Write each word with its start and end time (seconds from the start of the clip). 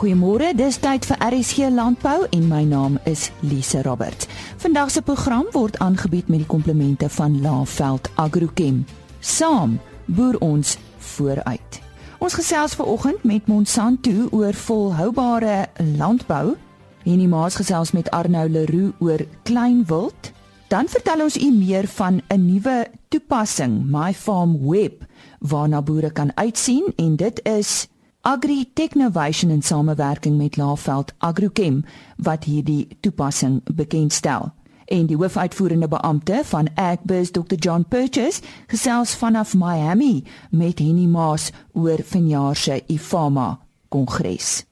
Goeiemôre, 0.00 0.54
dis 0.56 0.78
tyd 0.80 1.04
vir 1.04 1.18
RSG 1.20 1.66
Landbou 1.76 2.22
en 2.32 2.44
my 2.48 2.62
naam 2.64 2.94
is 3.04 3.26
Lise 3.44 3.82
Roberts. 3.84 4.30
Vandag 4.62 4.88
se 4.94 5.02
program 5.04 5.44
word 5.52 5.76
aangebied 5.84 6.30
met 6.32 6.40
die 6.40 6.48
komplemente 6.48 7.10
van 7.12 7.34
Laveld 7.44 8.08
Agrochem. 8.16 8.78
Saam 9.20 9.74
boer 10.08 10.38
ons 10.40 10.78
vooruit. 11.10 11.80
Ons 12.16 12.38
gesels 12.40 12.78
vanoggend 12.80 13.28
met 13.28 13.52
Monsanto 13.52 14.30
oor 14.32 14.56
volhoubare 14.56 15.68
landbou 16.00 16.56
en 17.04 17.20
die 17.20 17.28
maas 17.28 17.60
gesels 17.60 17.92
met 17.92 18.08
Arnou 18.16 18.48
Leroux 18.48 18.96
oor 19.04 19.20
kleinwild. 19.44 20.32
Dan 20.72 20.88
vertel 20.88 21.28
ons 21.28 21.36
u 21.36 21.52
meer 21.52 21.84
van 22.00 22.22
'n 22.32 22.46
nuwe 22.46 22.88
toepassing, 23.12 23.84
My 23.84 24.14
Farm 24.14 24.56
Web, 24.64 25.04
waarna 25.40 25.82
boere 25.82 26.10
kan 26.10 26.32
uitsien 26.36 26.88
en 26.96 27.16
dit 27.16 27.40
is 27.44 27.88
Agri 28.22 28.66
Technovation 28.74 29.50
in 29.50 29.62
samewerking 29.62 30.36
met 30.36 30.56
Laveld 30.56 31.12
Agrochem 31.18 31.84
wat 32.16 32.44
hierdie 32.44 32.88
toepassing 33.00 33.62
bekendstel. 33.64 34.52
En 34.84 35.06
die 35.08 35.16
hoofuitvoerende 35.16 35.88
beampte 35.88 36.42
van 36.44 36.68
Agbiz 36.74 37.30
Dr 37.30 37.56
John 37.56 37.86
Purchase 37.88 38.42
gesels 38.66 39.14
vanaf 39.16 39.54
Miami 39.54 40.24
met 40.50 40.78
Henny 40.78 41.06
Maas 41.06 41.48
oor 41.72 42.04
vanjaar 42.04 42.56
se 42.56 42.82
IFAMA 42.86 43.58
kongres. 43.88 44.66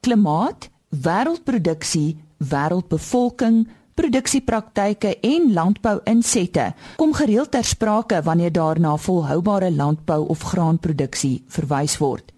Klimaat, 0.00 0.70
wêreldproduksie, 0.88 2.16
wêreldbevolking, 2.38 3.66
produksiepraktyke 3.94 5.18
en 5.20 5.52
landbou-insette 5.52 6.72
kom 6.96 7.12
gereeld 7.12 7.50
ter 7.50 7.64
sprake 7.64 8.22
wanneer 8.22 8.52
daar 8.52 8.80
na 8.80 8.96
volhoubare 8.96 9.72
landbou 9.72 10.24
of 10.26 10.42
graanproduksie 10.42 11.42
verwys 11.46 11.98
word. 12.00 12.31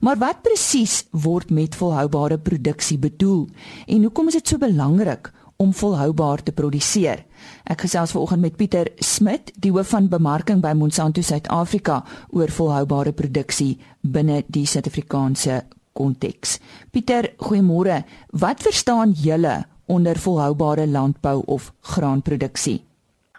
Maar 0.00 0.18
wat 0.20 0.42
presies 0.42 1.04
word 1.10 1.50
met 1.50 1.76
volhoubare 1.78 2.38
produksie 2.38 2.98
bedoel 2.98 3.46
en 3.86 4.02
hoekom 4.02 4.28
is 4.28 4.38
dit 4.38 4.48
so 4.48 4.58
belangrik 4.58 5.32
om 5.56 5.72
volhoubaar 5.74 6.42
te 6.42 6.52
produseer? 6.52 7.24
Ek 7.64 7.84
gesels 7.86 8.14
vanoggend 8.14 8.40
met 8.40 8.56
Pieter 8.56 8.92
Smit, 8.98 9.52
die 9.58 9.72
hoof 9.74 9.92
van 9.94 10.08
bemarking 10.08 10.62
by 10.64 10.72
Monsanto 10.78 11.22
Suid-Afrika 11.22 12.02
oor 12.30 12.50
volhoubare 12.50 13.12
produksie 13.12 13.76
binne 14.02 14.44
die 14.46 14.66
Suid-Afrikaanse 14.66 15.62
konteks. 15.98 16.58
Pieter, 16.90 17.32
goeiemôre. 17.42 18.02
Wat 18.30 18.62
verstaan 18.62 19.14
julle 19.18 19.64
onder 19.86 20.18
volhoubare 20.18 20.86
landbou 20.86 21.42
of 21.46 21.72
graanproduksie? 21.80 22.87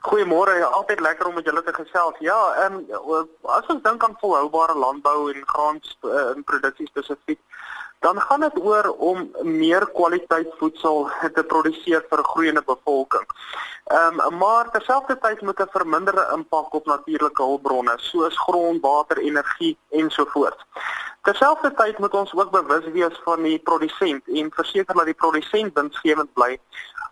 Goeiemôre, 0.02 0.54
ja, 0.58 0.66
altyd 0.66 1.00
lekker 1.00 1.28
om 1.28 1.34
met 1.34 1.46
julle 1.46 1.64
te 1.64 1.74
gesels. 1.74 2.16
Ja, 2.24 2.38
ehm 2.64 2.80
um, 2.90 3.30
as 3.42 3.68
ons 3.68 3.84
dink 3.84 4.04
aan 4.04 4.16
volhoubare 4.22 4.76
landbou 4.78 5.32
en 5.32 5.44
graan 5.46 5.82
uh, 6.08 6.36
in 6.36 6.44
produksie 6.44 6.88
spesifiek, 6.88 7.40
dan 8.00 8.22
gaan 8.22 8.40
dit 8.40 8.60
oor 8.64 8.88
om 8.98 9.26
meer 9.44 9.84
kwaliteit 9.92 10.54
voedsel 10.58 11.10
te 11.36 11.44
produseer 11.44 12.06
vir 12.10 12.20
'n 12.20 12.32
groeiende 12.32 12.64
bevolking. 12.66 13.28
Ehm 13.90 14.20
um, 14.20 14.38
maar 14.38 14.72
terselfdertyd 14.72 15.42
moet 15.42 15.60
'n 15.60 15.70
verminderde 15.72 16.30
impak 16.34 16.74
op 16.74 16.86
natuurlike 16.86 17.44
hulpbronne 17.44 17.94
soos 17.96 18.38
grond, 18.38 18.82
water, 18.82 19.18
energie 19.18 19.78
ensovoorts. 19.90 20.64
Terselfdertyd 21.22 21.98
moet 21.98 22.14
ons 22.14 22.34
ook 22.36 22.52
bewus 22.52 22.86
wees 22.92 23.20
van 23.24 23.42
die 23.42 23.60
produsent 23.60 24.28
en 24.28 24.52
verseker 24.54 24.96
dat 24.96 25.06
die 25.06 25.22
produsent 25.24 25.74
winsgewend 25.74 26.34
bly 26.34 26.60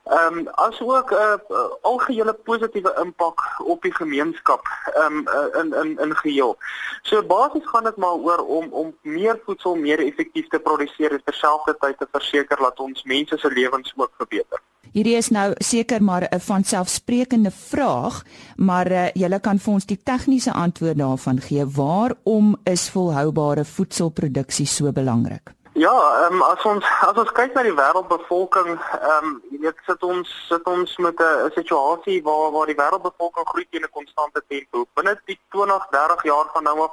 Ehm 0.07 0.37
um, 0.37 0.47
asook 0.55 1.11
'n 1.11 1.15
uh, 1.15 1.33
uh, 1.49 1.57
algehele 1.81 2.33
positiewe 2.33 2.93
impak 3.03 3.39
op 3.63 3.81
die 3.81 3.93
gemeenskap 3.93 4.61
ehm 4.93 5.03
um, 5.03 5.27
uh, 5.27 5.59
in 5.61 5.73
in 5.73 5.97
in 5.99 6.15
geheel. 6.15 6.57
So 7.01 7.23
basies 7.23 7.67
gaan 7.67 7.83
dit 7.83 7.95
maar 7.95 8.13
oor 8.27 8.45
om 8.45 8.71
om 8.71 8.97
meer 9.01 9.39
voedsel 9.45 9.75
meer 9.75 9.99
effektief 9.99 10.47
te 10.47 10.59
produseer 10.59 11.11
en 11.11 11.23
terselfdertyd 11.23 11.97
te 11.97 12.07
verseker 12.11 12.57
dat 12.57 12.79
ons 12.79 13.03
mense 13.03 13.37
se 13.37 13.51
lewens 13.51 13.93
ook 13.95 14.11
verbeter. 14.17 14.59
Hierdie 14.93 15.17
is 15.17 15.29
nou 15.29 15.53
seker 15.57 16.03
maar 16.03 16.27
'n 16.31 16.39
vanselfsprekende 16.39 17.51
vraag, 17.51 18.23
maar 18.55 18.91
uh, 18.91 19.09
julle 19.13 19.39
kan 19.39 19.59
vir 19.59 19.73
ons 19.73 19.85
die 19.85 19.99
tegniese 20.03 20.53
antwoord 20.53 20.97
daarvan 20.97 21.39
gee. 21.41 21.65
Waarom 21.65 22.55
is 22.63 22.89
volhoubare 22.89 23.65
voedselproduksie 23.65 24.65
so 24.65 24.91
belangrik? 24.91 25.57
Ja, 25.77 25.93
ehm 26.25 26.33
um, 26.33 26.41
as 26.41 26.63
ons 26.65 26.85
as 27.01 27.17
ons 27.21 27.31
kyk 27.31 27.53
na 27.53 27.61
die 27.61 27.75
wêreldbevolking, 27.77 28.69
ehm 29.01 29.25
um, 29.25 29.41
jy 29.51 29.59
weet 29.61 29.77
sit 29.85 30.03
ons 30.03 30.29
sit 30.47 30.65
ons 30.65 30.97
met 30.97 31.19
'n 31.21 31.51
situasie 31.53 32.23
waar 32.23 32.51
waar 32.51 32.65
die 32.65 32.79
wêreldbevolking 32.81 33.45
groei 33.45 33.67
teen 33.69 33.85
'n 33.85 33.97
konstante 33.99 34.41
tempo. 34.47 34.87
Binne 34.95 35.13
die 35.25 35.39
20, 35.49 35.87
30 35.91 36.23
jaar 36.23 36.47
van 36.53 36.63
nou 36.63 36.89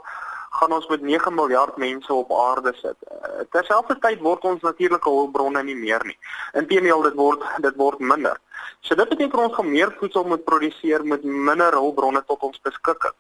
gaan 0.59 0.73
ons 0.73 0.87
met 0.87 1.03
9 1.03 1.35
miljard 1.35 1.77
mense 1.77 2.13
op 2.13 2.33
aarde 2.33 2.73
sit. 2.81 2.97
Uh, 3.11 3.45
Terselfdertyd 3.51 4.21
word 4.21 4.45
ons 4.45 4.63
natuurlike 4.63 5.11
hulpbronne 5.11 5.63
nie 5.63 5.77
meer 5.77 6.05
nie. 6.07 6.19
Inteendeel 6.53 7.03
dit 7.03 7.15
word 7.19 7.43
dit 7.67 7.77
word 7.77 7.99
minder. 7.99 8.41
So 8.81 8.95
dit 8.95 9.09
beteken 9.09 9.39
ons 9.39 9.55
gaan 9.55 9.71
meer 9.71 9.95
voedsel 9.99 10.25
moet 10.25 10.45
produseer 10.45 11.05
met 11.05 11.25
minder 11.25 11.73
hulpbronne 11.73 12.25
tot 12.27 12.43
ons 12.43 12.61
beskikking. 12.69 13.17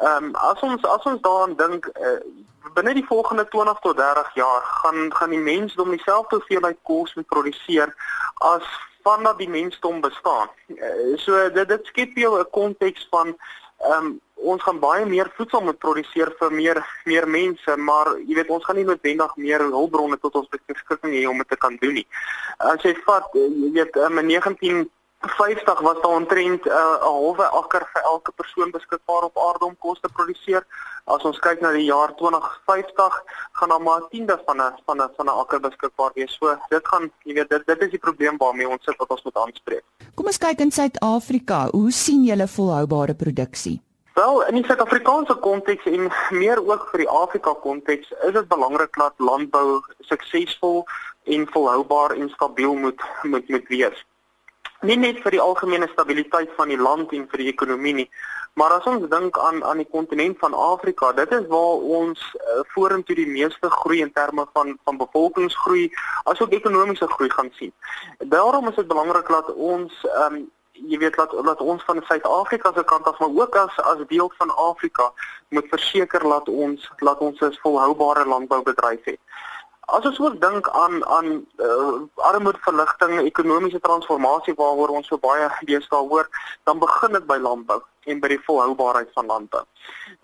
Ehm 0.00 0.30
um, 0.30 0.34
as 0.50 0.62
ons 0.66 0.84
as 0.84 1.08
ons 1.12 1.22
daaraan 1.26 1.56
dink 1.56 1.90
uh, 1.94 2.18
binne 2.74 2.94
die 2.94 3.06
volgende 3.06 3.48
20 3.48 3.80
tot 3.86 3.96
30 3.96 4.34
jaar 4.34 4.62
gaan 4.82 5.14
gaan 5.14 5.34
die 5.34 5.44
mensdom 5.50 5.90
dieselfde 5.90 6.36
hoeveelheid 6.36 6.78
kos 6.82 7.14
moet 7.14 7.26
produseer 7.26 7.94
as 8.52 8.66
vandat 9.02 9.38
die 9.38 9.48
mensdom 9.48 10.00
bestaan. 10.00 10.48
Uh, 10.68 11.16
so 11.16 11.50
dit 11.50 11.68
dit 11.68 11.92
skep 11.92 12.16
jou 12.16 12.38
'n 12.38 12.50
konteks 12.50 13.06
van 13.10 13.36
ehm 13.78 14.04
um, 14.04 14.20
ons 14.42 14.62
gaan 14.62 14.78
baie 14.80 15.06
meer 15.06 15.30
voedsel 15.36 15.60
moet 15.60 15.78
produseer 15.78 16.32
vir 16.38 16.52
meer 16.52 16.80
meer 17.04 17.26
mense, 17.28 17.76
maar 17.76 18.14
jy 18.18 18.34
weet 18.38 18.50
ons 18.50 18.64
gaan 18.64 18.76
nie 18.76 18.86
noodwendig 18.88 19.36
meer 19.36 19.66
hulpbronne 19.66 20.18
tot 20.20 20.34
ons 20.40 20.48
beskikking 20.52 21.12
hê 21.12 21.26
om 21.28 21.38
dit 21.38 21.48
te 21.48 21.56
kan 21.56 21.76
doen 21.80 21.94
nie. 22.00 22.06
As 22.58 22.82
jy 22.82 22.94
vat 23.04 23.28
jy 23.34 23.72
weet 23.76 23.96
um, 23.96 24.18
in 24.18 24.32
19 24.32 24.88
50 25.20 25.80
was 25.80 26.00
daar 26.02 26.16
omtrent 26.16 26.64
'n 26.64 26.68
uh, 26.68 26.96
halwe 27.00 27.44
akker 27.44 27.88
vir 27.92 28.02
elke 28.02 28.32
persoon 28.32 28.70
beskikbaar 28.70 29.22
op 29.22 29.38
aarde 29.38 29.64
om 29.64 29.76
kos 29.78 30.00
te 30.00 30.08
produseer. 30.08 30.64
As 31.04 31.22
ons 31.22 31.38
kyk 31.38 31.60
na 31.60 31.72
die 31.72 31.84
jaar 31.84 32.14
2050, 32.16 33.24
gaan 33.52 33.68
daar 33.68 33.82
maar 33.82 34.00
'n 34.00 34.08
tiende 34.10 34.40
van 34.46 34.56
'n 34.62 34.72
van 34.86 35.02
'n 35.02 35.10
van 35.16 35.26
'n 35.26 35.38
akker 35.42 35.60
beskikbaar 35.60 36.10
wees. 36.14 36.32
So, 36.40 36.56
dit 36.68 36.88
gaan, 36.88 37.12
jy 37.24 37.34
weet, 37.34 37.48
dit 37.48 37.66
dit 37.66 37.82
is 37.82 37.90
die 37.90 37.98
probleem 37.98 38.36
waarmee 38.36 38.68
ons 38.68 38.84
sit 38.84 38.96
wat 38.96 39.10
ons 39.10 39.22
moet 39.22 39.36
aanspreek. 39.36 39.84
Kom 40.14 40.26
ons 40.26 40.38
kyk 40.38 40.60
in 40.60 40.70
Suid-Afrika. 40.70 41.68
Hoe 41.70 41.90
sien 41.90 42.24
julle 42.24 42.48
volhoubare 42.48 43.14
produksie? 43.14 43.89
Wel, 44.14 44.46
in 44.46 44.54
die 44.54 44.64
Suid-Afrikaanse 44.64 45.34
konteks 45.34 45.84
en 45.86 46.10
meer 46.30 46.60
ook 46.66 46.88
vir 46.90 47.04
die 47.04 47.08
Afrika 47.08 47.52
konteks, 47.62 48.12
is 48.26 48.32
dit 48.32 48.48
belangrik 48.48 48.96
dat 48.98 49.14
landbou 49.16 49.80
suksesvol 50.00 50.84
en 51.24 51.46
volhoubaar 51.50 52.16
en 52.16 52.28
stabiel 52.28 52.74
moet 52.74 53.02
moet 53.22 53.48
moet 53.48 53.68
wees 53.68 54.04
nie 54.80 54.96
net 54.96 55.18
vir 55.24 55.36
die 55.36 55.42
algemene 55.42 55.88
stabiliteit 55.92 56.52
van 56.56 56.70
die 56.72 56.80
land 56.80 57.12
en 57.12 57.26
vir 57.30 57.42
die 57.42 57.48
ekonomie 57.52 57.92
nie, 57.98 58.06
maar 58.58 58.72
as 58.76 58.86
ons 58.88 59.04
dink 59.12 59.38
aan 59.38 59.60
aan 59.64 59.82
die 59.82 59.88
kontinent 59.88 60.38
van 60.40 60.56
Afrika, 60.56 61.12
dit 61.16 61.32
is 61.36 61.46
waar 61.52 61.84
ons 61.98 62.22
uh, 62.38 62.62
vorentoe 62.74 63.16
die 63.18 63.28
meeste 63.28 63.70
groei 63.80 64.00
in 64.04 64.12
terme 64.16 64.46
van 64.56 64.78
van 64.88 65.00
bevolkingsgroei 65.00 65.90
asook 66.32 66.56
ekonomiese 66.56 67.08
groei 67.12 67.30
gaan 67.30 67.52
sien. 67.58 67.74
Daarom 68.32 68.68
is 68.68 68.80
dit 68.80 68.88
belangrik 68.88 69.28
dat 69.28 69.52
ons 69.54 70.00
ehm 70.14 70.40
um, 70.40 70.48
jy 70.86 70.98
weet 70.98 71.16
dat 71.16 71.30
dat 71.44 71.60
ons 71.60 71.84
van 71.84 72.02
Suid-Afrika 72.06 72.72
se 72.74 72.84
kant 72.84 73.06
af 73.06 73.18
maar 73.18 73.34
ook 73.34 73.56
as 73.56 73.80
as 73.80 74.06
deel 74.06 74.32
van 74.38 74.54
Afrika 74.56 75.12
moet 75.48 75.66
verseker 75.68 76.20
dat 76.20 76.48
ons 76.48 76.90
dat 76.96 77.18
ons 77.18 77.40
'n 77.40 77.58
volhoubare 77.62 78.26
landboubedryf 78.26 79.04
het. 79.04 79.18
As 79.80 80.04
ons 80.04 80.20
ook 80.20 80.40
dink 80.40 80.68
aan 80.68 81.06
aan 81.06 81.46
uh, 81.56 82.00
armoedeverligting, 82.14 83.20
ekonomiese 83.20 83.80
transformasie 83.80 84.54
waaroor 84.54 84.88
ons 84.88 85.06
so 85.06 85.18
baie 85.18 85.48
deesdae 85.60 86.08
hoor, 86.08 86.28
dan 86.62 86.78
begin 86.78 87.12
dit 87.12 87.26
by 87.26 87.36
landbou 87.36 87.82
en 88.04 88.20
by 88.20 88.28
die 88.28 88.44
volhoubaarheid 88.44 89.10
van 89.12 89.26
landbou. 89.26 89.62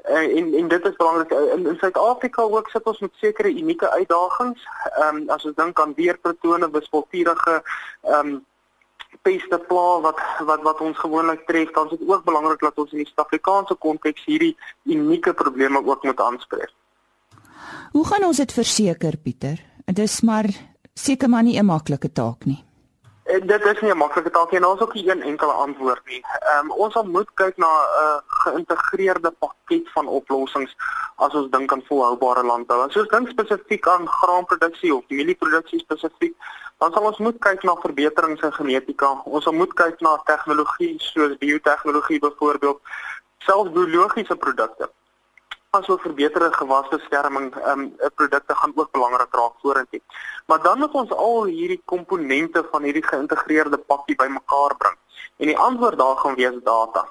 Uh, 0.08 0.36
en 0.38 0.54
en 0.54 0.68
dit 0.68 0.86
is 0.86 0.96
belangrik 0.96 1.30
in, 1.30 1.66
in 1.66 1.78
Suid-Afrika 1.78 2.42
ook 2.42 2.70
sit 2.70 2.84
ons 2.84 2.98
met 2.98 3.12
sekere 3.14 3.48
unieke 3.48 3.90
uitdagings. 3.90 4.66
Ehm 4.96 5.16
um, 5.16 5.28
as 5.28 5.44
ons 5.44 5.56
dink 5.56 5.80
aan 5.80 5.94
weerpatrone, 5.94 6.70
wispelturige 6.70 7.62
ehm 8.02 8.26
um, 8.26 8.44
peste 9.26 9.58
pla 9.68 10.00
wat 10.06 10.20
wat 10.48 10.62
wat 10.68 10.82
ons 10.86 10.98
gewoonlik 11.02 11.46
tref, 11.50 11.72
dan 11.74 11.90
is 11.90 11.98
dit 11.98 12.08
ook 12.08 12.24
belangrik 12.24 12.62
dat 12.64 12.78
ons 12.82 12.92
in 12.94 13.02
die 13.02 13.08
Suid-Afrikaanse 13.10 13.74
konteks 13.86 14.24
hierdie 14.30 14.54
unieke 14.84 15.34
probleme 15.34 15.82
ook 15.82 16.04
moet 16.06 16.20
aanspreek. 16.28 16.72
Hoe 17.96 18.06
gaan 18.06 18.28
ons 18.28 18.42
dit 18.42 18.52
verseker, 18.52 19.16
Pieter? 19.16 19.62
Dit 19.86 19.98
is 20.04 20.20
maar 20.20 20.46
seker 20.94 21.28
maar 21.28 21.42
nie 21.42 21.58
'n 21.58 21.66
maklike 21.66 22.12
taak 22.12 22.44
nie. 22.44 22.62
En 23.26 23.40
eh, 23.40 23.46
dit 23.46 23.64
is 23.64 23.80
nie 23.80 23.90
'n 23.90 23.96
maklike 23.96 24.30
taak 24.30 24.50
nie. 24.50 24.66
Ons 24.66 24.80
het 24.80 24.88
ook 24.88 24.94
nie 24.94 25.10
een 25.10 25.22
enkele 25.22 25.52
antwoord 25.52 26.04
nie. 26.06 26.22
Ehm 26.22 26.64
um, 26.64 26.70
ons 26.70 26.92
sal 26.92 27.04
moet 27.04 27.30
kyk 27.34 27.56
na 27.56 27.66
'n 27.66 28.02
uh, 28.02 28.18
geïntegreerde 28.26 29.30
pakket 29.30 29.88
van 29.94 30.06
oplossings 30.06 30.76
as 31.16 31.34
ons 31.34 31.50
dink 31.50 31.72
aan 31.72 31.82
volhoubare 31.88 32.44
landbou. 32.44 32.80
As 32.82 32.96
ons 32.96 33.08
dink 33.08 33.28
spesifiek 33.28 33.88
aan 33.88 34.08
graanproduksie 34.08 34.94
of 34.94 35.04
mielieproduksie 35.08 35.78
spesifiek, 35.78 36.36
dan 36.78 36.92
sal 36.92 37.08
ons 37.08 37.18
moet 37.18 37.38
kyk 37.38 37.62
na 37.62 37.76
verbeterings 37.80 38.42
in 38.42 38.52
genetika. 38.52 39.10
Ons 39.24 39.44
sal 39.44 39.56
moet 39.56 39.72
kyk 39.74 40.00
na 40.00 40.16
tegnologie 40.28 40.94
soos 40.98 41.38
biotehnologie 41.40 42.20
byvoorbeeld, 42.20 42.80
selfs 43.38 43.72
biologiese 43.72 44.36
produkte 44.36 44.90
asook 45.76 46.00
verbeterde 46.00 46.52
gewasbeskerming 46.52 47.54
ehm 47.54 47.80
um, 47.80 48.10
produkte 48.14 48.54
gaan 48.54 48.72
ook 48.74 48.90
belangrik 48.90 49.34
raak 49.34 49.56
vorentoe. 49.62 50.00
Maar 50.46 50.62
dan 50.62 50.78
moet 50.78 50.92
ons 50.92 51.12
al 51.12 51.44
hierdie 51.44 51.82
komponente 51.84 52.66
van 52.70 52.82
hierdie 52.82 53.06
geïntegreerde 53.06 53.78
pakkie 53.78 54.16
bymekaar 54.16 54.76
bring. 54.76 54.96
En 55.36 55.46
die 55.46 55.58
antwoord 55.58 55.98
daar 55.98 56.16
gaan 56.16 56.34
wees 56.34 56.58
data. 56.64 57.06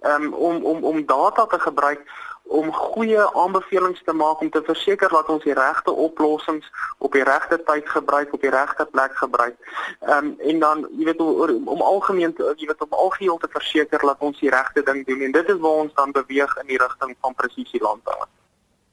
Ehm 0.00 0.22
um, 0.22 0.34
om 0.34 0.64
om 0.64 0.84
om 0.84 1.06
data 1.06 1.46
te 1.46 1.60
gebruik 1.60 2.00
om 2.48 2.72
goeie 2.72 3.24
aanbevelings 3.36 4.00
te 4.04 4.12
maak 4.12 4.40
om 4.40 4.50
te 4.50 4.62
verseker 4.64 5.08
dat 5.12 5.28
ons 5.28 5.44
die 5.44 5.56
regte 5.56 5.92
oplossings 5.92 6.66
op 6.98 7.12
die 7.12 7.24
regte 7.24 7.60
tyd 7.66 7.88
gebruik 7.88 8.32
op 8.32 8.40
die 8.40 8.52
regte 8.52 8.86
plek 8.92 9.14
gebruik. 9.20 9.56
Ehm 10.00 10.30
um, 10.30 10.34
en 10.38 10.58
dan 10.58 10.86
jy 10.98 11.04
weet 11.10 11.20
om, 11.20 11.68
om 11.68 11.84
algemeen 11.92 12.32
te, 12.34 12.54
jy 12.56 12.66
weet 12.70 12.82
om 12.86 12.98
algeheel 13.04 13.38
te 13.38 13.50
verseker 13.52 14.00
dat 14.00 14.24
ons 14.30 14.40
die 14.40 14.50
regte 14.50 14.82
ding 14.82 15.04
doen 15.06 15.20
en 15.28 15.32
dit 15.32 15.54
is 15.54 15.60
waar 15.60 15.84
ons 15.84 15.94
dan 15.94 16.12
beweeg 16.12 16.56
in 16.62 16.72
die 16.72 16.80
rigting 16.80 17.14
van 17.20 17.34
presisie 17.34 17.82
landbou. 17.82 18.18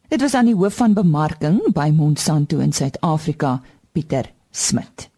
Dit 0.08 0.22
was 0.22 0.34
aan 0.34 0.46
die 0.51 0.56
hoof 0.56 0.75
van 0.75 0.94
bemarking 0.94 1.62
by 1.74 1.90
Monsanto 1.96 2.60
in 2.60 2.74
Suid-Afrika, 2.74 3.62
Pieter 3.92 4.30
Smit. 4.51 5.10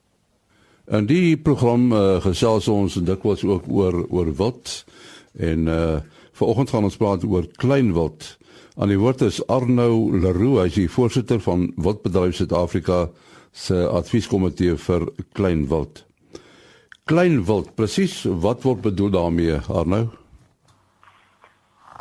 En 0.88 1.06
die 1.06 1.36
program 1.38 1.92
uh, 1.92 2.22
gesels 2.24 2.68
ons 2.72 2.94
dikwels 3.04 3.44
ook 3.44 3.66
oor 3.68 4.06
oor 4.08 4.32
wat 4.40 4.86
en 5.40 5.68
uh 5.68 5.98
Vanoggend 6.38 6.70
gaan 6.70 6.86
ons 6.86 6.98
praat 6.98 7.24
oor 7.26 7.48
kleinwild. 7.58 8.38
Aan 8.78 8.92
die 8.92 9.00
woord 9.02 9.24
is 9.26 9.40
Arno 9.50 9.88
Leroux, 10.14 10.60
hy 10.60 10.68
is 10.70 10.76
die 10.76 10.92
voorsitter 10.94 11.40
van 11.42 11.72
Wildbedryf 11.82 12.36
Suid-Afrika 12.38 13.08
se 13.58 13.80
advieskomitee 13.90 14.76
vir 14.84 15.08
kleinwild. 15.40 16.04
Kleinwild, 17.10 17.72
presies 17.80 18.20
wat 18.44 18.62
word 18.68 18.84
bedoel 18.86 19.10
daarmee, 19.16 19.58
Arno? 19.74 20.04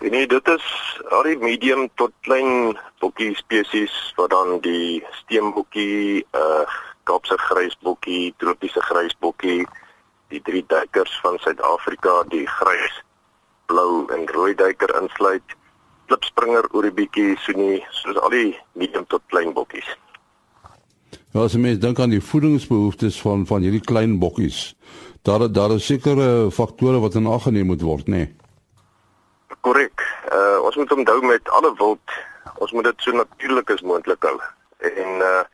Nee, 0.04 0.26
dit 0.28 0.52
is 0.52 0.68
al 1.08 1.24
die 1.30 1.38
medium 1.40 1.86
tot 1.96 2.12
klein 2.28 2.76
bokkie 3.00 3.32
spesies 3.40 3.96
wat 4.20 4.34
dan 4.36 4.60
die 4.66 5.00
steenbokkie, 5.22 6.26
uh 6.36 6.68
Kaapse 7.06 7.36
grysbokkie, 7.38 8.34
tropiese 8.42 8.82
grysbokkie, 8.82 9.60
die 10.34 10.40
drie 10.42 10.64
duikers 10.66 11.12
van 11.22 11.38
Suid-Afrika, 11.38 12.24
die 12.34 12.44
grys 12.50 13.04
blou 13.66 14.06
en 14.14 14.26
rooi 14.34 14.54
duiker 14.54 14.92
insluit, 15.00 15.56
klipspringer 16.06 16.68
oor 16.72 16.86
die 16.86 16.94
bietjie 16.94 17.36
soenie, 17.44 17.80
soos 17.90 18.18
al 18.22 18.34
die 18.34 18.50
medium 18.78 19.06
tot 19.10 19.22
klein 19.32 19.52
bokkies. 19.56 19.88
Ja, 21.34 21.42
as 21.44 21.54
jy 21.56 21.60
mens 21.60 21.80
dink 21.82 21.98
aan 22.00 22.14
die 22.14 22.22
voedingsbehoeftes 22.22 23.18
van 23.20 23.44
van 23.46 23.66
hierdie 23.66 23.84
klein 23.84 24.18
bokkies, 24.22 24.60
daar 25.26 25.46
daar 25.52 25.74
is 25.76 25.86
sekere 25.86 26.50
faktore 26.50 27.00
wat 27.02 27.18
in 27.20 27.26
ag 27.26 27.48
geneem 27.48 27.72
moet 27.72 27.82
word, 27.84 28.06
nê? 28.08 28.24
Nee? 28.24 29.58
Korrek. 29.66 30.06
Uh 30.32 30.62
ons 30.66 30.76
moet 30.76 30.92
onthou 30.92 31.20
met 31.26 31.50
alle 31.58 31.74
wild, 31.78 32.16
ons 32.58 32.72
moet 32.72 32.88
dit 32.88 33.04
so 33.04 33.12
natuurlik 33.12 33.70
as 33.70 33.82
moontlik 33.82 34.22
hou. 34.22 34.38
En 34.78 35.20
uh 35.32 35.44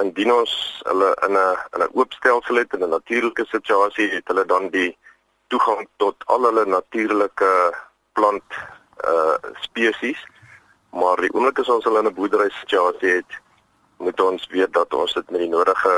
indien 0.00 0.32
ons 0.32 0.52
hulle 0.88 1.08
in 1.26 1.36
'n 1.36 1.56
in 1.76 1.82
'n 1.84 1.92
oop 1.92 2.12
stelsel 2.12 2.56
het 2.56 2.72
in 2.74 2.84
'n 2.84 2.96
natuurlike 2.96 3.44
situasie, 3.44 4.08
het 4.10 4.28
hulle 4.28 4.46
dan 4.46 4.68
die 4.70 4.96
toegang 5.52 5.86
tot 6.02 6.26
al 6.26 6.46
hulle 6.48 6.64
natuurlike 6.66 7.50
plant 8.18 8.58
uh 9.06 9.36
spesies. 9.66 10.20
Maar 10.90 11.22
die 11.22 11.30
oomblik 11.34 11.60
as 11.62 11.70
ons 11.70 11.86
hulle 11.86 12.02
in 12.02 12.10
'n 12.10 12.14
boerdery 12.14 12.50
situasie 12.60 13.12
het, 13.20 13.32
moet 13.98 14.20
ons 14.20 14.46
weet 14.50 14.72
dat 14.72 14.94
ons 14.94 15.12
dit 15.14 15.30
met 15.30 15.40
die 15.40 15.52
nodige 15.52 15.94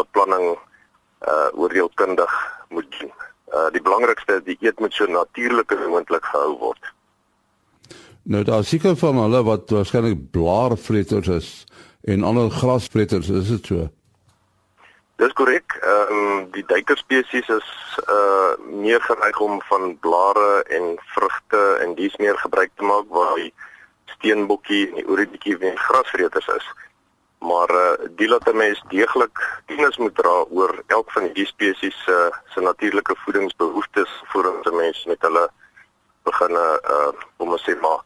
beplanning 0.00 0.58
uh 1.32 1.48
oordeelkundig 1.52 2.32
moet 2.68 2.90
doen. 2.98 3.12
Uh 3.52 3.70
die 3.70 3.82
belangrikste 3.82 4.40
is 4.40 4.44
die 4.44 4.58
eet 4.60 4.80
moet 4.80 4.94
so 4.94 5.06
natuurlik 5.06 5.72
as 5.72 5.86
moontlik 5.86 6.24
gehou 6.24 6.58
word. 6.58 6.92
Nou 8.22 8.44
daar 8.44 8.64
seker 8.64 8.96
van 8.96 9.18
hulle 9.18 9.42
wat 9.42 9.70
waarskynlik 9.70 10.30
blaarvreters 10.30 11.28
is 11.28 11.48
en 12.02 12.22
ander 12.22 12.50
grasvreters, 12.50 13.28
is 13.28 13.48
dit 13.48 13.66
so? 13.66 13.88
Dis 15.16 15.32
korrek. 15.32 15.74
Ehm 15.80 16.12
um, 16.18 16.50
die 16.50 16.64
duikerspesies 16.66 17.48
is 17.48 17.68
uh 18.08 18.54
meer 18.84 19.00
geneig 19.00 19.40
om 19.40 19.60
van 19.68 19.98
blare 20.00 20.62
en 20.78 20.96
vrugte 21.14 21.60
en 21.84 21.94
dies 21.94 22.16
meer 22.16 22.38
gebruik 22.38 22.70
te 22.74 22.84
maak 22.84 23.04
waar 23.08 23.34
die 23.36 23.52
steenbokkie 24.14 24.88
en 24.88 24.94
die 25.00 25.08
oerietjie 25.08 25.56
weer 25.58 25.76
grasvreters 25.76 26.48
is. 26.56 26.70
Maar 27.38 27.74
uh 27.80 28.08
die 28.20 28.28
laat 28.28 28.48
'n 28.48 28.56
mens 28.56 28.80
deeglik 28.94 29.44
kennis 29.66 29.96
moet 29.96 30.14
dra 30.14 30.36
oor 30.48 30.82
elk 30.86 31.12
van 31.12 31.28
die 31.32 31.46
spesies 31.46 31.98
se 32.04 32.16
uh, 32.16 32.38
se 32.54 32.60
natuurlike 32.60 33.14
voedingsbehoeftes 33.24 34.22
voordat 34.32 34.66
'n 34.66 34.76
mens 34.76 35.04
met 35.04 35.22
hulle 35.22 35.50
begin 36.22 36.56
uh 36.56 37.12
om 37.36 37.52
ons 37.52 37.68
sê 37.68 37.76
maar 37.80 38.00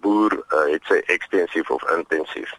boer 0.00 0.32
uh, 0.32 0.66
het 0.72 0.82
sy 0.84 1.00
ekstensief 1.06 1.70
of 1.70 1.90
intensief. 1.90 2.52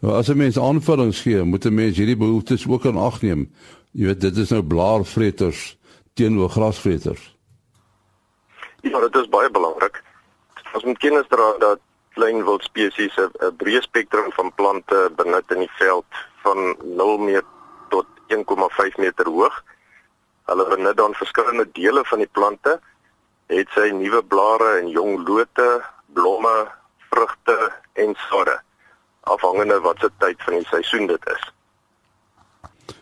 Nou 0.00 0.14
as 0.16 0.28
'n 0.28 0.36
mens 0.36 0.58
aanvullings 0.58 1.20
gee, 1.20 1.42
moet 1.42 1.64
'n 1.64 1.74
mens 1.74 1.96
hierdie 1.96 2.16
behoeftes 2.16 2.68
ook 2.68 2.84
in 2.84 2.96
ag 2.96 3.20
neem. 3.22 3.52
Jy 3.92 4.04
weet 4.06 4.20
dit 4.20 4.36
is 4.36 4.50
nou 4.50 4.62
blaarvreters 4.62 5.78
teenoor 6.14 6.48
grasvreters. 6.48 7.36
Ja, 8.80 9.00
dit 9.00 9.16
is 9.16 9.28
baie 9.28 9.50
belangrik. 9.50 10.02
Ons 10.72 10.84
moet 10.84 10.98
kennis 10.98 11.26
dra 11.28 11.52
dat 11.58 11.78
klein 12.12 12.44
wild 12.44 12.62
spesies 12.62 13.16
'n 13.16 13.56
breë 13.56 13.80
spektrum 13.80 14.32
van 14.32 14.54
plante 14.54 15.12
benut 15.16 15.50
in 15.50 15.58
die 15.58 15.74
veld 15.76 16.06
van 16.42 16.76
0 16.82 17.18
meter 17.18 17.48
tot 17.88 18.06
1,5 18.28 18.96
meter 18.96 19.26
hoog. 19.26 19.64
Hulle 20.44 20.68
benut 20.68 20.96
dan 20.96 21.14
verskillende 21.14 21.68
dele 21.72 22.04
van 22.04 22.18
die 22.18 22.32
plante, 22.32 22.80
het 23.46 23.68
sy 23.74 23.90
nuwe 23.90 24.24
blare 24.24 24.78
en 24.78 24.88
jong 24.88 25.28
lote, 25.28 25.84
blomme, 26.06 26.68
vrugte 27.10 27.72
en 27.92 28.14
sade 28.28 28.60
afhangende 29.34 29.80
wat 29.80 29.98
se 30.02 30.10
tyd 30.18 30.42
van 30.46 30.58
die 30.58 30.66
seisoen 30.66 31.06
dit 31.06 31.26
is. 31.34 31.44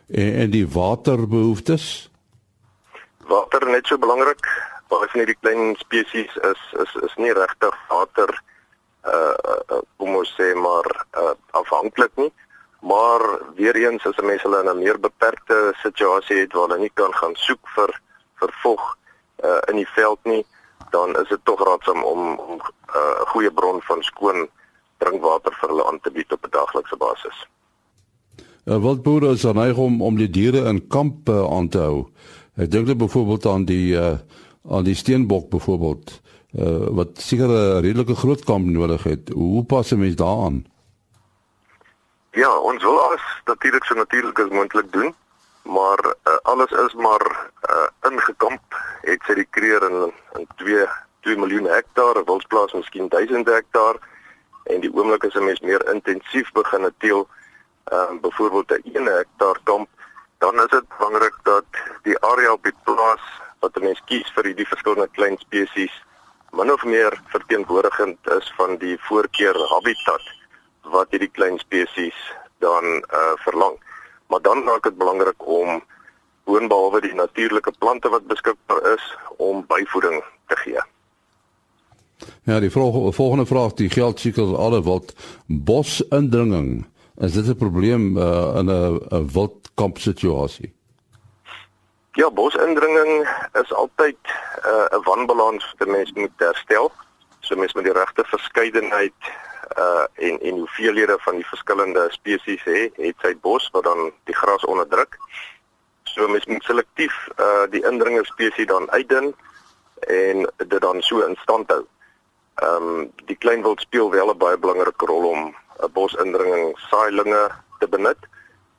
En, 0.08 0.34
en 0.34 0.50
die 0.50 0.66
waterbehoeftes? 0.68 2.10
Water 3.28 3.68
net 3.68 3.86
so 3.86 3.98
belangrik. 3.98 4.48
Baie 4.88 5.08
van 5.12 5.20
hierdie 5.20 5.38
klein 5.40 5.74
spesies 5.76 6.36
is 6.50 6.60
is 6.82 6.94
is 7.04 7.16
nie 7.20 7.32
regtig 7.36 7.74
water 7.88 8.32
uh, 9.04 9.34
uh 9.72 9.80
kom 10.00 10.16
ons 10.16 10.30
sê 10.38 10.54
maar 10.56 10.88
uh 11.12 11.34
afhanklik 11.60 12.14
nie. 12.16 12.32
Maar 12.80 13.20
weer 13.54 13.76
eens 13.76 14.06
as 14.06 14.16
'n 14.16 14.26
mens 14.26 14.42
hulle 14.42 14.60
in 14.60 14.70
'n 14.70 14.78
meer 14.78 15.00
beperkte 15.00 15.74
situasie 15.82 16.38
het 16.40 16.52
waar 16.52 16.68
hulle 16.68 16.78
nie 16.78 16.94
kan 16.94 17.14
gaan 17.14 17.36
soek 17.36 17.68
vir 17.76 18.00
vir 18.40 18.52
vog 18.62 18.96
uh 19.44 19.60
in 19.68 19.76
die 19.76 19.90
veld 19.94 20.18
nie, 20.24 20.44
dan 20.90 21.16
is 21.20 21.28
dit 21.28 21.44
tog 21.44 21.60
raadsaam 21.60 22.02
om 22.02 22.38
om 22.38 22.56
'n 22.56 22.62
uh, 22.96 23.20
goeie 23.32 23.50
bron 23.50 23.82
van 23.82 24.02
skoon 24.02 24.48
drinkwater 24.98 25.54
vir 25.60 25.68
hulle 25.68 25.86
aan 25.86 26.00
te 26.00 26.10
bied 26.10 26.32
op 26.32 26.44
'n 26.44 26.50
daaglikse 26.50 26.96
basis. 26.96 27.46
Ja, 28.64 28.80
wildboere 28.80 29.30
is 29.32 29.40
geneig 29.40 29.76
om 29.76 30.02
om 30.02 30.16
die 30.16 30.30
diere 30.30 30.68
in 30.68 30.86
kampe 30.88 31.48
aan 31.50 31.68
te 31.68 31.78
hou. 31.78 32.08
Ek 32.56 32.70
dink 32.70 32.86
net 32.86 32.98
byvoorbeeld 32.98 33.46
aan 33.46 33.64
die 33.64 33.94
uh, 33.96 34.18
aan 34.70 34.84
die 34.84 34.94
steenbok 34.94 35.48
byvoorbeeld 35.50 36.20
uh, 36.58 36.86
wat 36.98 37.08
seker 37.16 37.48
'n 37.48 37.80
redelike 37.80 38.14
groot 38.14 38.44
kamp 38.44 38.66
nodig 38.66 39.02
het. 39.02 39.28
Hoe 39.28 39.64
pas 39.64 39.90
'n 39.92 39.98
mens 39.98 40.16
daaraan? 40.16 40.66
Ja, 42.30 42.58
ons 42.58 42.82
wil 42.82 43.00
alles 43.00 43.24
natuurlik 43.44 43.84
so 43.84 43.94
natuurlik 43.94 44.38
as 44.38 44.50
moontlik 44.50 44.92
doen, 44.92 45.14
maar 45.62 46.00
uh, 46.04 46.36
alles 46.42 46.70
is 46.70 46.94
maar 46.94 47.50
uh, 47.70 48.10
ingekamp. 48.10 48.62
Het 49.02 49.22
sy 49.26 49.34
die 49.34 49.48
kreer 49.50 49.82
in 49.90 50.12
in 50.38 50.46
2 50.56 50.86
2 51.20 51.36
miljoen 51.36 51.66
hektaar, 51.66 52.24
wildsplaas 52.24 52.72
miskien 52.72 53.08
1000 53.08 53.46
hektaar 53.46 53.96
en 54.68 54.80
die 54.80 54.92
oomblik 54.94 55.24
as 55.24 55.34
'n 55.34 55.44
mens 55.44 55.60
meer 55.60 55.82
intensief 55.94 56.52
begin 56.52 56.92
teel, 56.98 57.28
ehm 57.84 58.14
uh, 58.14 58.20
byvoorbeeld 58.20 58.70
'n 58.70 58.96
1 58.96 59.06
hektaar 59.06 59.58
kamp, 59.64 59.88
dan 60.38 60.54
is 60.64 60.70
dit 60.70 60.88
belangrik 60.98 61.36
dat 61.42 61.64
die 62.02 62.18
area 62.20 62.52
op 62.52 62.62
die 62.62 62.78
plaas 62.84 63.24
wat 63.60 63.76
'n 63.76 63.82
mens 63.82 64.02
kies 64.04 64.32
vir 64.34 64.44
hierdie 64.44 64.68
verskillende 64.72 65.08
klein 65.12 65.38
spesies 65.38 65.94
min 66.50 66.72
of 66.72 66.84
meer 66.84 67.20
verteenwoordigend 67.26 68.18
is 68.38 68.52
van 68.56 68.76
die 68.76 68.96
voorkeur 69.00 69.56
habitat 69.68 70.24
wat 70.82 71.10
hierdie 71.10 71.32
klein 71.36 71.58
spesies 71.58 72.18
dan 72.58 72.84
uh 73.12 73.34
verlang. 73.44 73.76
Maar 74.26 74.42
dan 74.42 74.64
raak 74.68 74.82
dit 74.82 74.96
belangrik 74.96 75.46
om 75.46 75.82
boonbehalwe 76.44 77.00
die 77.00 77.14
natuurlike 77.14 77.72
plante 77.78 78.08
wat 78.08 78.26
beskikbaar 78.26 78.92
is 78.94 79.16
om 79.36 79.66
byvoeding 79.66 80.24
te 80.46 80.56
gee. 80.56 80.80
Ja, 82.48 82.60
die 82.60 82.70
volgende, 82.70 83.12
volgende 83.12 83.46
vraag, 83.46 83.72
die 83.72 83.90
geld 83.90 84.20
seker 84.20 84.56
alle 84.56 84.82
wat 84.82 85.12
bosindringing. 85.46 86.86
Is 87.20 87.32
dit 87.32 87.46
'n 87.46 87.56
probleem 87.56 88.16
uh, 88.16 88.54
in 88.56 88.70
'n 88.70 89.28
wildkamp 89.32 89.98
situasie? 89.98 90.72
Ja, 92.12 92.30
bosindringing 92.30 93.28
is 93.52 93.72
altyd 93.72 94.16
uh, 94.24 94.72
'n 94.72 94.96
uh, 94.96 95.04
wanbalans 95.04 95.74
wat 95.78 95.88
'n 95.88 95.90
mens 95.90 96.12
moet 96.12 96.30
herstel. 96.36 96.92
So 97.40 97.56
mens 97.56 97.74
moet 97.74 97.84
die 97.84 97.92
regte 97.92 98.24
verskeidenheid 98.24 99.20
uh 99.78 100.04
en 100.14 100.40
en 100.40 100.54
hoeveelhede 100.54 101.16
van 101.20 101.34
die 101.34 101.46
verskillende 101.46 102.06
spesies 102.10 102.64
hê, 102.64 102.88
het 102.96 103.16
sy 103.20 103.36
bos 103.40 103.70
wat 103.72 103.84
dan 103.84 104.12
die 104.24 104.36
gras 104.36 104.64
onderdruk. 104.64 105.18
So 106.02 106.28
mens 106.28 106.46
moet 106.46 106.64
selektief 106.64 107.28
uh 107.36 107.68
die 107.70 107.84
indringer 107.84 108.26
spesies 108.26 108.66
dan 108.66 108.90
uitdun 108.90 109.34
en 110.00 110.50
dit 110.56 110.80
dan 110.80 111.02
so 111.02 111.20
in 111.20 111.36
stand 111.42 111.70
hou. 111.70 111.84
Ehm 112.58 112.86
um, 112.98 113.10
die 113.30 113.36
kleinwild 113.36 113.80
speel 113.80 114.10
wel 114.10 114.30
'n 114.30 114.38
baie 114.38 114.58
belangrike 114.58 115.06
rol 115.06 115.24
om 115.30 115.54
'n 115.78 115.92
bosindringing 115.92 116.78
saailinge 116.90 117.50
te 117.78 117.88
benut. 117.88 118.18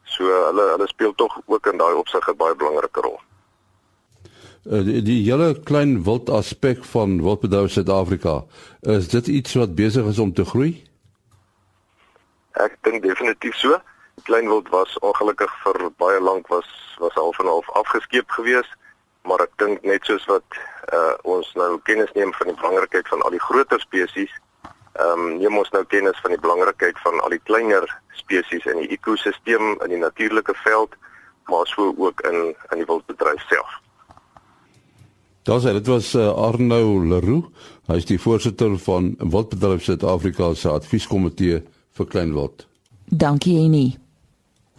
So 0.04 0.24
hulle 0.24 0.66
hulle 0.74 0.88
speel 0.88 1.16
tog 1.16 1.42
ook 1.46 1.68
in 1.68 1.78
daai 1.78 1.96
opsig 1.96 2.28
'n 2.28 2.38
baie 2.38 2.56
belangrike 2.56 3.02
rol. 3.02 3.20
Uh, 4.66 4.84
die 4.84 5.02
die 5.02 5.22
hele 5.24 5.56
klein 5.64 6.04
wild 6.04 6.30
aspek 6.30 6.84
van 6.84 7.22
wildbedryf 7.24 7.72
Suid-Afrika, 7.72 8.44
is 8.82 9.08
dit 9.08 9.28
iets 9.28 9.54
wat 9.54 9.76
besig 9.76 10.06
is 10.06 10.20
om 10.20 10.34
te 10.34 10.46
groei? 10.46 10.84
Ek 12.60 12.76
dink 12.82 13.04
definitief 13.04 13.56
so. 13.56 13.80
Kleinwild 14.24 14.68
was 14.70 15.00
ongelukkig 15.00 15.54
vir 15.64 15.90
baie 15.98 16.20
lank 16.20 16.48
was 16.48 16.68
was 17.00 17.16
al 17.16 17.34
van 17.34 17.46
half 17.46 17.70
afgeskeep 17.70 18.30
geweest, 18.30 18.76
maar 19.24 19.40
ek 19.40 19.56
dink 19.56 19.84
net 19.88 20.04
soos 20.04 20.26
wat 20.26 20.44
uh, 20.93 21.15
ons 21.24 21.50
nou 21.55 21.79
kennis 21.84 22.12
neem 22.15 22.34
van 22.34 22.48
die 22.51 22.55
belangrikheid 22.62 23.08
van 23.08 23.22
al 23.22 23.36
die 23.36 23.46
groter 23.48 23.79
spesies, 23.79 24.31
ehm 25.00 25.25
um, 25.25 25.38
neem 25.39 25.58
ons 25.58 25.69
nou 25.75 25.84
kennis 25.86 26.19
van 26.24 26.34
die 26.36 26.41
belangrikheid 26.41 26.98
van 27.03 27.19
al 27.24 27.36
die 27.36 27.43
kleiner 27.50 27.86
spesies 28.19 28.65
in 28.65 28.81
die 28.84 28.89
ekosisteem 28.96 29.75
in 29.86 29.93
die 29.93 30.01
natuurlike 30.01 30.55
veld, 30.63 30.96
maar 31.51 31.67
so 31.67 31.93
ook 31.98 32.22
in 32.22 32.55
in 32.72 32.81
die 32.81 32.89
wildbedryf 32.89 33.46
self. 33.48 33.77
Daar 35.48 35.62
sê 35.63 35.74
dit 35.74 35.88
was 35.88 36.13
uh, 36.15 36.27
Arno 36.36 37.00
Leroux, 37.10 37.48
hy 37.88 37.96
is 37.98 38.05
die 38.05 38.19
voorsitter 38.22 38.75
van 38.86 39.15
Wildbedryf 39.17 39.84
Suid-Afrika 39.84 40.53
se 40.53 40.69
advieskomitee 40.69 41.63
vir 41.98 42.05
kleinwild. 42.05 42.67
Dankie 43.10 43.58
Annie. 43.58 43.98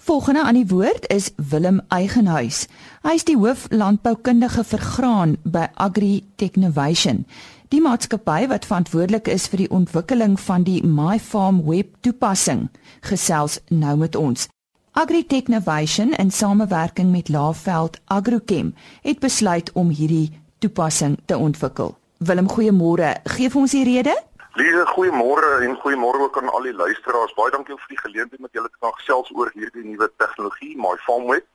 Volgende 0.02 0.42
aan 0.42 0.54
die 0.54 0.66
woord 0.66 1.12
is 1.12 1.30
Willem 1.37 1.80
Eigenhuis. 1.88 2.62
Hy 3.04 3.12
is 3.19 3.25
die 3.28 3.37
hoof 3.37 3.66
landboukundige 3.69 4.62
vir 4.64 4.80
graan 4.80 5.35
by 5.45 5.66
Agri 5.76 6.23
Technovation. 6.40 7.26
Die 7.69 7.83
maatskappy 7.85 8.47
wat 8.49 8.64
verantwoordelik 8.64 9.28
is 9.28 9.45
vir 9.52 9.66
die 9.66 9.69
ontwikkeling 9.69 10.38
van 10.40 10.64
die 10.64 10.78
My 10.80 11.19
Farm 11.21 11.61
web 11.69 11.92
toepassing, 12.00 12.71
gesels 13.04 13.59
nou 13.69 13.99
met 14.00 14.16
ons. 14.16 14.49
Agritech 14.97 15.52
Innovation 15.52 16.16
in 16.16 16.33
samewerking 16.33 17.12
met 17.12 17.28
Laveld 17.28 18.00
Agrochem 18.09 18.73
het 19.04 19.21
besluit 19.21 19.69
om 19.76 19.92
hierdie 19.92 20.33
toepassing 20.64 21.19
te 21.26 21.37
ontwikkel. 21.37 21.92
Willem, 22.25 22.49
goeiemôre. 22.49 23.19
Geef 23.37 23.57
ons 23.57 23.76
die 23.76 23.85
rede? 23.85 24.16
Lieve, 24.59 24.87
goeiemôre 24.87 25.61
en 25.62 25.76
goeiemôre 25.78 26.19
ook 26.19 26.38
aan 26.38 26.50
al 26.50 26.64
die 26.66 26.75
luisteraars. 26.75 27.35
Baie 27.35 27.52
dankie 27.54 27.76
vir 27.78 27.92
die 27.92 28.00
geleentheid 28.00 28.40
om 28.42 28.49
julle 28.50 28.71
te 28.73 28.80
kan 28.83 28.97
gesels 28.97 29.30
oor 29.38 29.50
hierdie 29.54 29.85
nuwe 29.87 30.09
tegnologie, 30.19 30.73
My 30.75 30.97
Farm 31.04 31.28
web. 31.30 31.47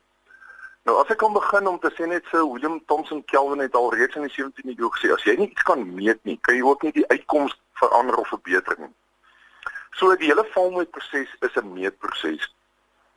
Nou 0.88 0.94
as 1.02 1.12
ek 1.12 1.20
kan 1.20 1.34
begin 1.36 1.68
om 1.68 1.76
te 1.82 1.90
sê 1.92 2.08
net 2.08 2.24
so 2.32 2.46
William 2.54 2.78
Thomson 2.88 3.20
Kelvin 3.28 3.60
het 3.60 3.76
al 3.76 3.92
reeds 3.92 4.16
in 4.16 4.24
die 4.24 4.32
17de 4.32 4.78
eeu 4.78 4.88
gesê 4.96 5.12
as 5.12 5.28
jy 5.28 5.36
nie 5.36 5.50
iets 5.50 5.68
kan 5.68 5.84
meet 5.92 6.24
nie, 6.24 6.38
kan 6.40 6.56
jy 6.56 6.64
ook 6.64 6.88
nie 6.88 6.94
die 6.96 7.06
uitkoms 7.12 7.58
verander 7.82 8.16
of 8.24 8.32
verbeter 8.32 8.80
nie. 8.80 8.92
So 10.00 10.16
die 10.16 10.32
hele 10.32 10.48
farmweb 10.56 10.96
proses 10.96 11.28
is 11.44 11.60
'n 11.60 11.72
meetproses. 11.76 12.48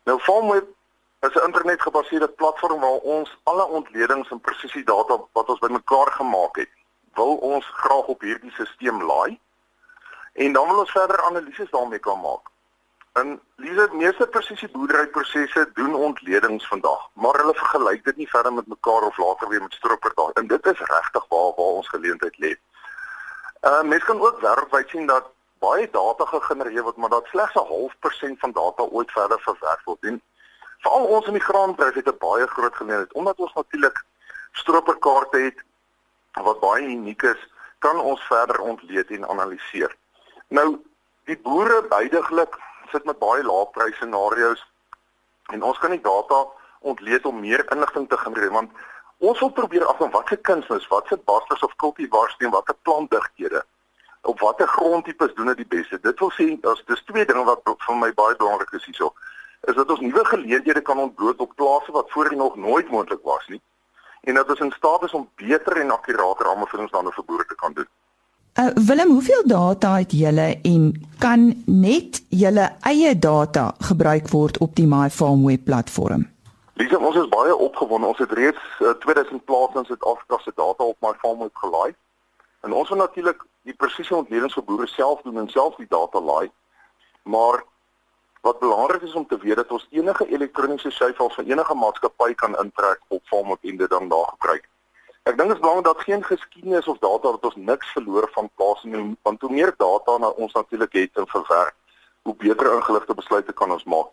Nou 0.04 0.20
farmweb 0.28 0.68
is 1.24 1.36
'n 1.36 1.46
internetgebaseerde 1.48 2.28
platform 2.28 2.82
waar 2.84 3.06
ons 3.16 3.38
alle 3.46 3.66
ontledings 3.80 4.32
en 4.32 4.42
presisiedata 4.42 5.24
wat 5.32 5.50
ons 5.50 5.64
bymekaar 5.64 6.12
gemaak 6.20 6.66
het, 6.68 6.74
wil 7.16 7.38
ons 7.56 7.66
graag 7.66 8.12
op 8.12 8.22
hierdie 8.22 8.52
stelsel 8.52 9.06
laai 9.08 9.40
en 10.46 10.54
dan 10.54 10.68
wil 10.68 10.80
ons 10.80 10.92
verder 10.92 11.22
analises 11.22 11.70
daarmee 11.70 12.00
kan 12.00 12.20
maak. 12.22 12.46
En 13.20 13.42
Lize, 13.56 13.88
meeste 13.92 14.28
presisie 14.28 14.70
boerderyprosesse 14.70 15.70
doen 15.74 15.96
ontledings 15.96 16.68
vandag, 16.68 17.10
maar 17.14 17.36
hulle 17.42 17.54
vergelyk 17.54 18.04
dit 18.06 18.16
nie 18.22 18.30
verder 18.30 18.54
met 18.54 18.68
mekaar 18.68 19.08
of 19.08 19.18
later 19.18 19.50
weer 19.50 19.62
met 19.62 19.74
stroper 19.74 20.12
daar. 20.16 20.32
En 20.34 20.48
dit 20.48 20.66
is 20.66 20.80
regtig 20.80 21.26
waar 21.34 21.52
waar 21.58 21.76
ons 21.82 21.90
geleentheid 21.90 22.38
lê. 22.38 22.54
Uh 23.72 23.82
mens 23.82 24.04
kan 24.04 24.22
ook 24.22 24.40
wêreldwyd 24.40 24.90
sien 24.90 25.06
dat 25.06 25.28
baie 25.60 25.90
data 25.92 26.26
gegenereer 26.26 26.84
word, 26.84 26.96
maar 26.96 27.10
dat 27.10 27.26
slegs 27.26 27.56
'n 27.56 27.68
half 27.74 27.94
persent 28.00 28.40
van 28.40 28.52
data 28.52 28.84
ooit 28.84 29.12
verder 29.12 29.40
verwerk 29.40 29.82
word. 29.86 30.04
En 30.04 30.22
veral 30.78 31.06
ons 31.06 31.28
in 31.28 31.34
die 31.34 31.48
graanbedryf 31.50 31.94
het 31.94 32.08
'n 32.08 32.18
baie 32.20 32.48
groot 32.48 32.76
geleentheid 32.76 33.14
omdat 33.14 33.40
ons 33.40 33.54
natuurlik 33.54 34.04
stroperkaarte 34.52 35.38
het 35.38 35.64
wat 36.34 36.60
baie 36.60 36.84
uniek 36.84 37.22
is, 37.22 37.42
kan 37.80 38.00
ons 38.00 38.22
verder 38.22 38.60
ontleed 38.60 39.10
en 39.10 39.28
analiseer. 39.28 39.96
Nou 40.50 40.70
die 41.30 41.38
boere 41.46 41.84
bydiglik 41.90 42.56
sit 42.92 43.04
met 43.06 43.20
baie 43.22 43.44
lae 43.46 43.66
prys 43.74 43.98
scenario's 44.00 44.62
en 45.54 45.64
ons 45.64 45.78
kan 45.78 45.94
die 45.94 46.02
data 46.02 46.40
ontleed 46.92 47.26
om 47.30 47.44
meer 47.44 47.62
inligting 47.76 48.08
te 48.10 48.18
genereer 48.18 48.56
want 48.56 48.72
ons 49.30 49.40
wil 49.44 49.52
probeer 49.60 49.86
af 49.86 50.00
van 50.02 50.10
watter 50.16 50.40
kunsmis, 50.50 50.88
watse 50.88 51.20
basters 51.30 51.62
of 51.68 51.76
kultivars 51.84 52.34
teen 52.40 52.56
watter 52.56 52.78
plantdigthede 52.82 53.62
op 54.32 54.40
watter 54.40 54.68
grondtipes 54.68 55.36
doen 55.36 55.54
dit 55.54 55.62
die 55.62 55.70
beste. 55.78 56.00
Dit 56.00 56.20
wil 56.20 56.34
sê 56.34 56.50
as 56.74 56.82
dis 56.90 57.06
twee 57.12 57.26
dinge 57.30 57.46
wat 57.52 57.62
vir 57.86 58.02
my 58.02 58.10
baie 58.14 58.36
belangrik 58.42 58.74
is 58.80 58.90
hierso 58.90 59.14
is 59.68 59.78
dat 59.78 59.90
ons 59.92 60.02
nuwe 60.02 60.26
geleenthede 60.32 60.82
kan 60.82 61.06
ontbloot 61.06 61.46
op 61.46 61.56
plase 61.62 61.92
wat 61.92 62.12
voorheen 62.16 62.42
nog 62.42 62.56
nooit 62.56 62.90
moontlik 62.90 63.22
was 63.22 63.48
nie 63.54 63.62
en 64.26 64.42
dat 64.42 64.50
ons 64.50 64.66
in 64.66 64.74
staat 64.82 65.04
is 65.04 65.14
om 65.14 65.30
beter 65.36 65.78
en 65.78 65.92
akkurater 65.92 66.50
dan 66.92 67.14
vir 67.14 67.26
boere 67.26 67.46
te 67.46 67.56
kan 67.56 67.74
doen. 67.74 67.88
Uh, 68.60 68.68
Willem, 68.74 69.10
hoeveel 69.10 69.48
data 69.48 69.96
het 69.96 70.12
julle 70.12 70.60
en 70.62 71.08
kan 71.18 71.64
net 71.66 72.18
julle 72.30 72.66
eie 72.82 73.20
data 73.20 73.74
gebruik 73.80 74.28
word 74.28 74.58
op 74.58 74.74
die 74.76 74.88
MyFarm 74.88 75.46
web 75.48 75.64
platform? 75.64 76.26
Dis 76.74 76.92
ons 76.98 77.16
is 77.16 77.30
baie 77.32 77.56
opgewonde. 77.56 78.08
Ons 78.08 78.20
het 78.20 78.32
reeds 78.36 78.60
uh, 78.84 78.90
2000 79.06 79.46
plase 79.46 79.80
in 79.80 79.86
Suid-Afrika 79.86 80.42
se 80.44 80.52
data 80.56 80.84
op 80.84 80.98
MyFarm 81.00 81.40
web 81.40 81.56
gelaai. 81.56 81.96
En 82.68 82.76
ons 82.76 82.90
wil 82.90 83.00
natuurlik 83.00 83.46
die 83.64 83.78
presiese 83.80 84.16
ontledings 84.16 84.58
vir 84.60 84.68
boere 84.68 84.88
self 84.92 85.22
doen 85.22 85.40
en 85.40 85.48
self 85.48 85.80
die 85.80 85.88
data 85.88 86.20
laai. 86.20 86.52
Maar 87.24 87.64
wat 88.42 88.60
belangrik 88.60 89.08
is 89.08 89.16
om 89.16 89.28
te 89.28 89.40
weet 89.40 89.56
dat 89.56 89.72
ons 89.72 89.88
enige 89.90 90.28
elektroniese 90.28 90.92
syfers 90.92 91.40
van 91.40 91.48
enige 91.48 91.80
maatskappy 91.86 92.34
kan 92.36 92.60
intrek 92.60 93.00
op 93.08 93.24
Farm 93.24 93.56
web 93.56 93.72
en 93.72 93.80
dit 93.86 93.96
dan 93.96 94.12
daar 94.12 94.28
gebruik. 94.36 94.68
Ek 95.24 95.38
dink 95.38 95.50
dit 95.50 95.58
is 95.58 95.62
belangrik 95.62 95.86
dat 95.86 96.02
geen 96.08 96.24
geskiedenis 96.24 96.88
of 96.88 96.98
data 96.98 97.32
wat 97.32 97.46
ons 97.46 97.56
niks 97.56 97.92
verloor 97.92 98.30
van 98.34 98.50
plaas 98.56 98.84
nie, 98.84 99.18
want 99.22 99.42
hoe 99.42 99.52
meer 99.52 99.74
data 99.78 100.18
na 100.18 100.30
ons 100.30 100.54
natuurlik 100.54 100.94
het 100.94 101.18
en 101.18 101.28
verwerk, 101.28 101.76
hoe 102.22 102.36
beter 102.36 102.74
ingeligte 102.74 103.14
besluite 103.14 103.54
kan 103.54 103.72
ons 103.72 103.84
maak. 103.84 104.10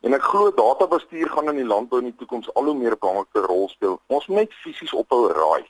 En 0.00 0.14
ek 0.14 0.22
glo 0.22 0.50
databestuur 0.54 1.30
gaan 1.30 1.50
in 1.52 1.60
die 1.62 1.66
landbou 1.66 2.00
in 2.00 2.10
die 2.10 2.18
toekoms 2.18 2.52
al 2.54 2.70
hoe 2.70 2.74
meer 2.74 2.94
'n 2.94 3.00
belangrike 3.00 3.46
rol 3.46 3.68
speel. 3.68 4.00
Ons 4.06 4.26
moet 4.26 4.38
net 4.38 4.52
fisies 4.62 4.92
ophou 4.92 5.32
raai. 5.32 5.64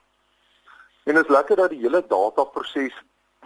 En 1.04 1.14
dit 1.14 1.24
is 1.24 1.30
lekker 1.36 1.56
dat 1.56 1.70
die 1.70 1.80
hele 1.80 2.04
dataproses 2.06 2.94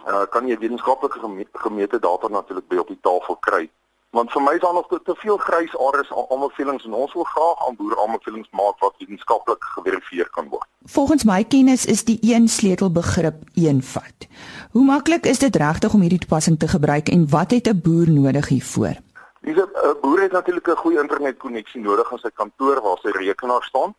uh, 0.07 0.25
kan 0.29 0.47
jy 0.47 0.57
wetenskaplike 0.57 1.19
gemeete 1.53 1.99
data 1.99 2.27
natuurlik 2.27 2.67
by 2.67 2.77
op 2.77 2.87
die 2.87 2.99
tafel 3.01 3.35
kry 3.35 3.69
want 4.13 4.31
vir 4.31 4.43
my 4.45 4.53
is 4.53 4.61
daar 4.61 4.73
nog 4.73 4.87
te, 4.87 4.99
te 5.03 5.15
veel 5.17 5.37
grys 5.41 5.73
areas 5.87 6.11
aanbevelings 6.29 6.85
en 6.85 6.93
ons 6.93 7.13
wil 7.17 7.25
graag 7.29 7.67
aan 7.67 7.77
boere 7.79 7.97
aanbevelings 8.03 8.49
maak 8.59 8.77
wat 8.85 8.93
wetenskaplik 9.01 9.63
geverifieer 9.75 10.29
kan 10.37 10.49
word. 10.51 10.67
Volgens 10.95 11.25
my 11.25 11.41
kennis 11.43 11.85
is 11.85 12.03
die 12.05 12.19
een 12.21 12.45
sleutelbegrip 12.47 13.41
eenvoud. 13.57 14.27
Hoe 14.75 14.83
maklik 14.85 15.25
is 15.25 15.41
dit 15.41 15.55
regtig 15.55 15.93
om 15.93 16.05
hierdie 16.05 16.21
toepassing 16.25 16.59
te 16.59 16.69
gebruik 16.69 17.09
en 17.09 17.25
wat 17.29 17.51
het 17.57 17.67
'n 17.67 17.81
boer 17.81 18.09
nodig 18.09 18.47
hiervoor? 18.53 19.01
Dis 19.41 19.57
'n 19.57 19.97
boer 20.01 20.21
het 20.21 20.31
natuurlik 20.31 20.67
'n 20.67 20.83
goeie 20.83 21.01
internetkonneksie 21.01 21.81
nodig 21.81 22.11
aan 22.11 22.19
sy 22.19 22.29
kantoor 22.33 22.81
waar 22.81 22.97
sy 23.01 23.09
rekenaar 23.09 23.63
staan. 23.63 23.95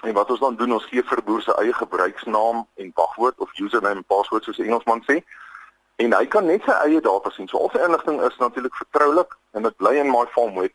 En 0.00 0.14
wat 0.14 0.30
ons 0.30 0.40
dan 0.40 0.56
doen, 0.56 0.72
ons 0.72 0.84
gee 0.84 1.02
vir 1.02 1.22
boer 1.24 1.42
se 1.42 1.54
eie 1.54 1.72
gebruiksnaam 1.72 2.66
en 2.74 2.90
wagwoord 2.94 3.38
of 3.38 3.58
username 3.58 3.96
en 3.96 4.04
password 4.04 4.44
soos 4.44 4.56
die 4.56 4.64
Engelsman 4.64 5.02
sê 5.04 5.24
en 6.00 6.14
hy 6.16 6.26
kan 6.32 6.46
net 6.48 6.64
sy 6.64 6.74
eie 6.86 7.00
data 7.04 7.30
sien. 7.34 7.48
So 7.48 7.58
al 7.60 7.72
sy 7.74 7.82
inligting 7.84 8.20
is 8.24 8.36
natuurlik 8.40 8.76
vertroulik 8.78 9.34
en 9.52 9.66
dit 9.66 9.76
bly 9.82 9.98
in 10.00 10.08
my 10.08 10.24
farm 10.34 10.54
web. 10.56 10.72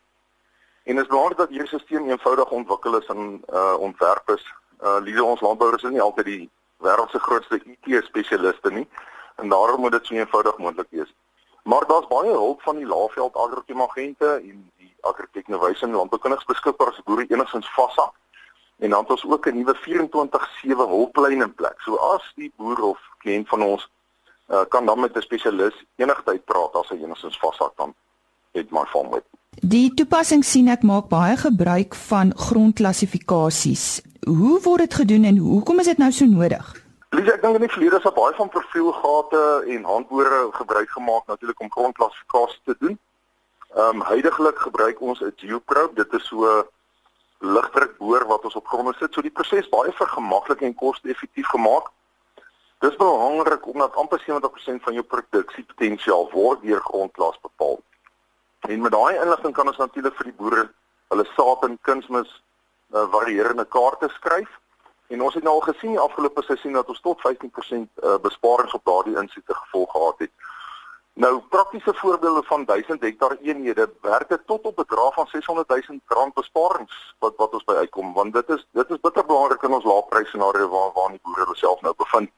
En 0.86 1.00
is 1.02 1.08
belangrik 1.10 1.40
dat 1.40 1.50
hierdie 1.50 1.66
stelsel 1.66 2.06
eenvoudig 2.06 2.52
ontwikkel 2.54 2.98
is 3.00 3.08
en 3.14 3.40
uh 3.50 3.74
ontwerp 3.88 4.30
is. 4.36 4.44
Uh 4.78 5.00
liewe 5.02 5.24
ons 5.24 5.42
landbouers 5.42 5.82
is 5.82 5.94
nie 5.96 6.04
altyd 6.04 6.30
die 6.30 6.44
wêreld 6.84 7.10
se 7.10 7.18
grootste 7.18 7.58
IT 7.58 8.04
spesialiste 8.06 8.70
nie 8.70 8.86
en 9.42 9.50
daarom 9.50 9.80
moet 9.80 9.96
dit 9.96 10.06
so 10.06 10.14
eenvoudig 10.14 10.62
moontlik 10.62 10.92
wees. 10.94 11.10
Maar 11.66 11.86
daar's 11.90 12.06
baie 12.06 12.30
hulp 12.30 12.62
van 12.62 12.78
die 12.78 12.86
Laagveld 12.86 13.36
agente 13.36 14.30
en 14.36 14.62
die 14.78 14.94
Agrotech 15.00 15.50
Innovation 15.50 15.90
landboukundiges 15.90 16.46
beskikbaar 16.46 16.94
as 16.94 17.02
boere 17.04 17.26
enigstens 17.26 17.72
vashak. 17.74 18.14
En 18.78 18.90
dan 18.90 19.02
het 19.02 19.10
ons 19.10 19.26
ook 19.26 19.46
'n 19.46 19.58
nuwe 19.58 19.74
24/7 19.74 20.88
hulplyn 20.94 21.42
in 21.42 21.54
plek. 21.54 21.80
So 21.80 21.96
as 21.96 22.32
die 22.36 22.52
boer 22.56 22.82
of 22.82 23.00
kliënt 23.18 23.48
van 23.48 23.62
ons 23.62 23.90
uh, 24.48 24.64
kan 24.68 24.86
dan 24.86 25.00
met 25.00 25.16
'n 25.16 25.20
spesialis 25.20 25.84
enigtyd 25.96 26.44
praat 26.44 26.74
as 26.74 26.88
hy 26.88 26.96
enigstens 27.02 27.38
vashak 27.38 27.72
dan 27.76 27.94
het 28.52 28.70
my 28.70 28.84
farm 28.84 29.10
web. 29.10 29.24
Die 29.50 29.94
toepassing 29.94 30.44
sien 30.44 30.68
ek 30.68 30.82
maak 30.82 31.08
baie 31.08 31.36
gebruik 31.36 31.94
van 31.94 32.32
grondklassifikasies. 32.36 34.02
Hoe 34.26 34.60
word 34.62 34.78
dit 34.78 34.94
gedoen 34.94 35.24
en 35.24 35.36
hoekom 35.36 35.78
is 35.78 35.86
dit 35.86 35.98
nou 35.98 36.12
so 36.12 36.24
nodig? 36.24 36.84
Lies, 37.10 37.28
ek 37.32 37.42
dink 37.42 37.54
in 37.54 37.64
die 37.64 37.72
verlede 37.72 37.96
is 37.96 38.02
daar 38.02 38.12
baie 38.12 38.34
van 38.34 38.48
profielgate 38.48 39.42
en 39.66 39.84
handboere 39.84 40.48
gebruik 40.52 40.90
gemaak 40.90 41.26
natuurlik 41.26 41.60
om 41.60 41.70
grondklassifikasie 41.70 42.60
te 42.64 42.76
doen. 42.78 42.98
Ehm 43.76 43.96
um, 43.96 44.02
heidaglik 44.02 44.58
gebruik 44.58 45.00
ons 45.00 45.20
'n 45.20 45.32
geoprobe. 45.36 45.94
Dit 45.94 46.12
is 46.12 46.26
so 46.26 46.66
ligdruk 47.38 47.96
boor 47.98 48.26
wat 48.26 48.44
ons 48.44 48.54
op 48.54 48.66
gronde 48.66 48.94
sit. 48.98 49.14
So 49.14 49.20
die 49.20 49.30
proses 49.30 49.68
baie 49.68 49.92
vergemaklik 49.92 50.60
en 50.60 50.74
koste-effektief 50.74 51.46
gemaak. 51.46 51.90
Dis 52.78 52.96
belangrik 52.96 53.66
omdat 53.66 53.94
amper 53.94 54.20
70% 54.20 54.82
van 54.84 54.92
jou 54.92 55.04
produksiepotensiaal 55.04 56.30
word 56.30 56.62
deur 56.62 56.80
grondklas 56.80 57.38
bepaal. 57.40 57.80
En 58.60 58.80
met 58.80 58.92
daai 58.92 59.16
inligting 59.16 59.54
kan 59.54 59.66
ons 59.66 59.76
natuurlik 59.76 60.16
vir 60.16 60.30
die 60.30 60.38
boere 60.40 60.64
hulle 61.08 61.26
saad 61.32 61.64
en 61.64 61.78
kunsmis 61.88 62.30
uh, 62.92 63.06
varierende 63.14 63.64
kaarte 63.64 64.08
skryf. 64.08 64.50
En 65.08 65.22
ons 65.22 65.34
het 65.34 65.44
nou 65.46 65.54
al 65.54 65.66
gesien 65.70 65.94
die 65.94 66.02
afgelope 66.02 66.42
seisoen 66.42 66.76
dat 66.76 66.88
ons 66.92 67.00
tot 67.00 67.22
15% 67.24 67.88
uh, 68.02 68.18
besparings 68.22 68.74
op 68.74 68.84
daardie 68.84 69.16
insette 69.16 69.54
gevolg 69.54 69.90
gehad 69.90 70.24
het. 70.26 70.32
Nou 71.16 71.38
praktiese 71.48 71.94
voorbeelde 71.94 72.42
van 72.44 72.64
1000 72.64 73.00
hektaar 73.00 73.36
eenhede 73.40 73.90
werk 74.00 74.28
dit 74.28 74.42
tot 74.46 74.66
op 74.68 74.78
'n 74.78 74.82
bedrag 74.82 75.14
van 75.14 75.26
600 75.26 75.68
000 75.68 76.00
rand 76.06 76.34
besparings 76.34 77.14
wat 77.18 77.36
wat 77.36 77.54
ons 77.54 77.64
by 77.64 77.72
uitkom 77.72 78.12
want 78.12 78.32
dit 78.32 78.48
is 78.48 78.66
dit 78.72 78.90
is 78.90 79.00
bitter 79.00 79.26
belangrik 79.26 79.62
in 79.62 79.72
ons 79.72 79.84
laagprys 79.84 80.28
scenario 80.28 80.68
waar 80.68 80.90
waar 80.92 81.10
die 81.10 81.20
boere 81.22 81.40
hulle 81.40 81.56
self 81.56 81.80
nou 81.80 81.94
bevind. 81.96 82.30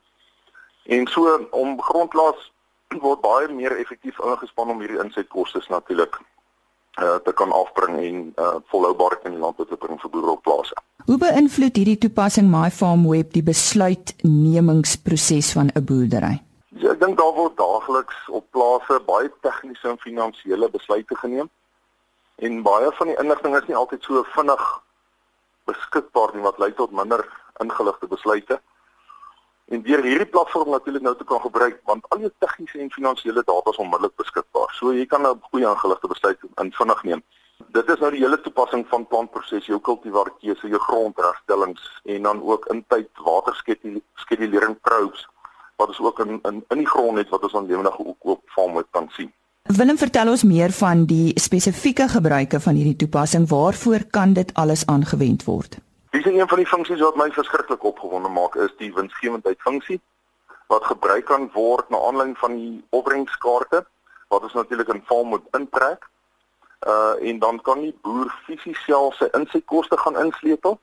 En 0.88 1.06
so 1.06 1.48
om 1.50 1.82
grondlas 1.82 2.52
word 2.88 3.20
baie 3.20 3.48
meer 3.52 3.76
effektief 3.76 4.16
ingespan 4.24 4.70
om 4.72 4.78
hierdie 4.80 4.96
insetkoste 5.02 5.60
natuurlik 5.68 6.14
uh, 6.16 6.22
te 7.24 7.32
kan 7.36 7.52
afbring 7.52 7.98
en 8.00 8.32
uh, 8.40 8.56
volhoubaar 8.72 9.18
in 9.28 9.36
die 9.36 9.42
land 9.42 9.60
te 9.60 9.76
bring 9.76 10.00
vir 10.00 10.10
boere 10.14 10.30
op 10.38 10.42
plase. 10.48 10.72
Hoe 11.04 11.20
beïnvloed 11.20 11.76
hierdie 11.76 12.00
toepassing 12.06 12.48
My 12.48 12.70
Farm 12.72 13.04
Web 13.08 13.36
die 13.36 13.44
besluitnemingsproses 13.44 15.52
van 15.58 15.68
'n 15.74 15.84
boerdery? 15.84 16.40
Ja, 16.80 16.96
ek 16.96 17.00
dink 17.04 17.20
daar 17.20 17.36
word 17.36 17.56
daagliks 17.60 18.16
op 18.28 18.44
plase 18.56 19.00
baie 19.04 19.28
tegniese 19.44 19.88
en 19.92 19.98
finansiële 19.98 20.70
besluite 20.70 21.16
geneem. 21.16 21.50
En 22.40 22.62
baie 22.62 22.92
van 22.96 23.06
die 23.12 23.20
inligting 23.20 23.56
is 23.60 23.68
nie 23.68 23.76
altyd 23.76 24.02
so 24.02 24.24
vinnig 24.32 24.64
beskikbaar 25.68 26.30
nie 26.34 26.46
wat 26.48 26.58
lei 26.58 26.72
tot 26.72 26.92
minder 26.92 27.28
ingeligte 27.60 28.06
besluite. 28.06 28.60
En 29.68 29.82
deur 29.82 30.02
hierdie 30.02 30.26
platform 30.26 30.70
natuurlik 30.70 31.02
nou 31.04 31.16
te 31.16 31.24
kan 31.24 31.40
gebruik 31.40 31.80
want 31.84 32.06
al 32.08 32.22
jou 32.24 32.30
tegniese 32.38 32.78
en 32.80 32.90
finansiële 32.90 33.42
data 33.44 33.70
is 33.70 33.80
onmiddellik 33.82 34.14
beskikbaar. 34.16 34.70
So 34.78 34.92
jy 34.92 35.06
kan 35.06 35.20
'n 35.20 35.22
nou 35.22 35.36
goeie 35.50 35.68
ingeligte 35.68 36.08
besluit 36.08 36.38
in 36.62 36.72
vinnig 36.72 37.02
neem. 37.02 37.22
Dit 37.76 37.88
is 37.88 37.98
nou 37.98 38.10
die 38.10 38.20
hele 38.20 38.40
toepassing 38.40 38.86
van 38.88 39.06
plantproses, 39.06 39.66
jou 39.66 39.80
kultivarkeuse, 39.80 40.68
jou 40.68 40.80
grondregstellings 40.80 42.00
en 42.04 42.22
dan 42.22 42.42
ook 42.42 42.66
intyd 42.66 43.08
waterskedulering 43.24 44.80
probes 44.80 45.26
wat 45.76 45.88
ons 45.88 46.00
ook 46.00 46.18
in 46.18 46.38
in 46.42 46.64
in 46.68 46.78
die 46.78 46.88
grond 46.88 47.18
het 47.18 47.28
wat 47.28 47.42
ons 47.42 47.54
aan 47.54 47.66
lewendige 47.66 48.06
ook 48.06 48.24
op 48.34 48.40
farm 48.46 48.72
moet 48.72 48.88
kan 48.90 49.08
sien. 49.16 49.32
Willem 49.62 49.98
vertel 49.98 50.28
ons 50.28 50.42
meer 50.42 50.72
van 50.72 51.04
die 51.04 51.32
spesifieke 51.40 52.08
gebruike 52.08 52.60
van 52.60 52.74
hierdie 52.74 52.96
toepassing. 52.96 53.48
Waarvoor 53.48 54.04
kan 54.10 54.32
dit 54.32 54.54
alles 54.54 54.86
aangewend 54.86 55.44
word? 55.44 55.78
Dis 56.18 56.26
een 56.26 56.48
van 56.48 56.58
die 56.58 56.66
funksies 56.66 57.00
wat 57.00 57.14
my 57.14 57.30
verskriklik 57.30 57.84
opgewonde 57.86 58.28
maak 58.28 58.54
is 58.54 58.72
die 58.76 58.88
winsgewendheid 58.94 59.60
funksie 59.62 60.00
wat 60.66 60.88
gebruik 60.90 61.28
kan 61.30 61.44
word 61.54 61.92
na 61.94 62.00
aanleiding 62.08 62.38
van 62.38 62.56
die 62.58 62.80
opbrengskaarte 62.90 63.84
wat 64.34 64.42
ons 64.48 64.56
natuurlik 64.58 64.90
in 64.94 65.04
farm 65.06 65.30
moet 65.34 65.46
intrek. 65.58 66.08
Uh 66.94 67.14
en 67.30 67.38
dan 67.38 67.62
kan 67.62 67.84
die 67.86 67.94
boer 68.02 68.34
fisies 68.48 68.82
self 68.88 69.14
sy 69.20 69.30
insetkoste 69.38 70.00
gaan 70.02 70.18
insleutel 70.24 70.80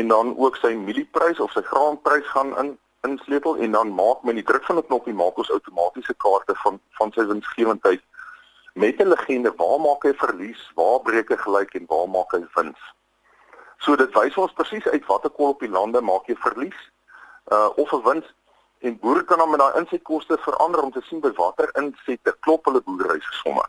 en 0.00 0.08
dan 0.08 0.32
ook 0.38 0.56
sy 0.62 0.72
mielieprys 0.86 1.40
of 1.40 1.52
sy 1.52 1.66
graanprys 1.68 2.32
gaan 2.32 2.56
in 2.64 2.72
insleutel 3.10 3.60
en 3.60 3.76
dan 3.76 3.94
maak 4.00 4.24
met 4.24 4.40
die 4.40 4.48
druk 4.52 4.64
van 4.64 4.80
'n 4.80 4.88
knoppie 4.88 5.18
maak 5.20 5.36
ons 5.36 5.52
outomatiese 5.58 6.16
kaarte 6.24 6.56
van 6.64 6.80
van 7.02 7.12
sy 7.12 7.28
winsgewendheid 7.28 8.00
met 8.72 9.04
'n 9.04 9.12
legende 9.12 9.52
waar 9.56 9.80
maak 9.80 10.02
hy 10.02 10.14
verlies, 10.24 10.70
waar 10.74 11.00
breek 11.00 11.28
hy 11.28 11.36
gelyk 11.36 11.74
en 11.74 11.84
waar 11.92 12.08
maak 12.08 12.32
hy 12.32 12.46
wins. 12.54 12.95
So 13.84 13.96
dit 13.96 14.12
wys 14.16 14.36
ons 14.40 14.52
presies 14.56 14.86
uit 14.88 15.06
watter 15.06 15.30
kol 15.30 15.54
op 15.54 15.60
die 15.60 15.70
lande 15.70 16.00
maak 16.00 16.28
jy 16.30 16.36
verlies 16.40 16.78
uh 17.52 17.68
of 17.76 17.92
'n 17.92 18.02
wins 18.02 18.28
en 18.80 18.98
boere 18.98 19.24
kan 19.24 19.38
dan 19.38 19.50
met 19.50 19.60
daai 19.60 19.78
insetkoste 19.80 20.38
verander 20.40 20.82
om 20.82 20.92
te 20.92 21.02
sien 21.08 21.20
by 21.20 21.32
watter 21.36 21.70
insette 21.82 22.36
klop 22.40 22.64
hulle 22.64 22.82
boerdery 22.82 23.20
se 23.20 23.34
somme. 23.42 23.64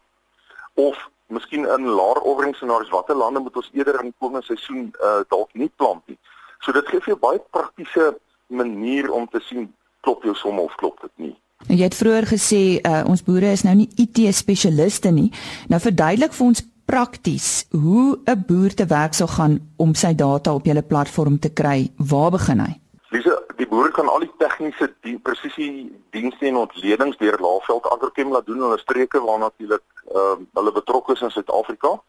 Of 0.73 1.09
miskien 1.27 1.65
in 1.65 1.87
laer 1.99 2.19
opbrengscenario's 2.21 2.89
watter 2.89 3.15
lande 3.15 3.39
moet 3.39 3.55
ons 3.55 3.69
eerder 3.73 4.03
in 4.03 4.13
komende 4.19 4.45
seisoen 4.45 4.93
uh 5.01 5.21
dalk 5.27 5.53
nie 5.53 5.71
plant 5.75 6.07
nie. 6.07 6.19
So 6.59 6.71
dit 6.71 6.87
gee 6.87 6.99
vir 6.99 7.13
jou 7.13 7.19
baie 7.19 7.41
praktiese 7.51 8.17
manier 8.47 9.11
om 9.11 9.27
te 9.27 9.39
sien 9.39 9.73
klop 10.01 10.23
jou 10.23 10.35
som 10.35 10.59
of 10.59 10.75
klop 10.75 11.01
dit 11.01 11.11
nie. 11.15 11.35
Nou, 11.67 11.75
jy 11.77 11.83
het 11.83 11.97
vroeër 11.97 12.27
gesê 12.29 12.61
uh, 12.85 13.03
ons 13.09 13.23
boere 13.25 13.51
is 13.51 13.63
nou 13.65 13.73
nie 13.75 13.89
IT 13.99 14.21
spesialiste 14.35 15.11
nie. 15.11 15.31
Nou 15.71 15.79
verduidelik 15.83 16.35
vir 16.37 16.45
ons 16.47 16.63
prakties 16.87 17.67
hoe 17.71 18.19
'n 18.25 18.43
boer 18.47 18.73
te 18.73 18.85
werk 18.85 19.13
sal 19.13 19.27
gaan 19.27 19.59
om 19.77 19.93
sy 19.93 20.15
data 20.15 20.53
op 20.53 20.65
julle 20.65 20.83
platform 20.83 21.39
te 21.39 21.49
kry. 21.49 21.91
Waar 21.97 22.31
begin 22.31 22.59
hy? 22.59 22.73
Dis 23.11 23.27
die 23.57 23.67
boere 23.67 23.91
kan 23.91 24.07
al 24.07 24.19
die 24.19 24.31
tegniese 24.37 24.93
die 25.01 25.17
presisie 25.19 25.91
dienste 26.11 26.45
en 26.45 26.55
ontledings 26.55 27.17
deur 27.17 27.37
Laaveld 27.39 27.85
Agrochem 27.85 28.31
laat 28.31 28.45
doen 28.45 28.55
in 28.55 28.67
hulle 28.67 28.77
streke 28.79 29.19
waar 29.19 29.39
natuurlik 29.39 29.83
uh, 30.15 30.35
hulle 30.53 30.71
betrokke 30.71 31.13
is 31.13 31.21
in 31.21 31.31
Suid-Afrika. 31.31 32.01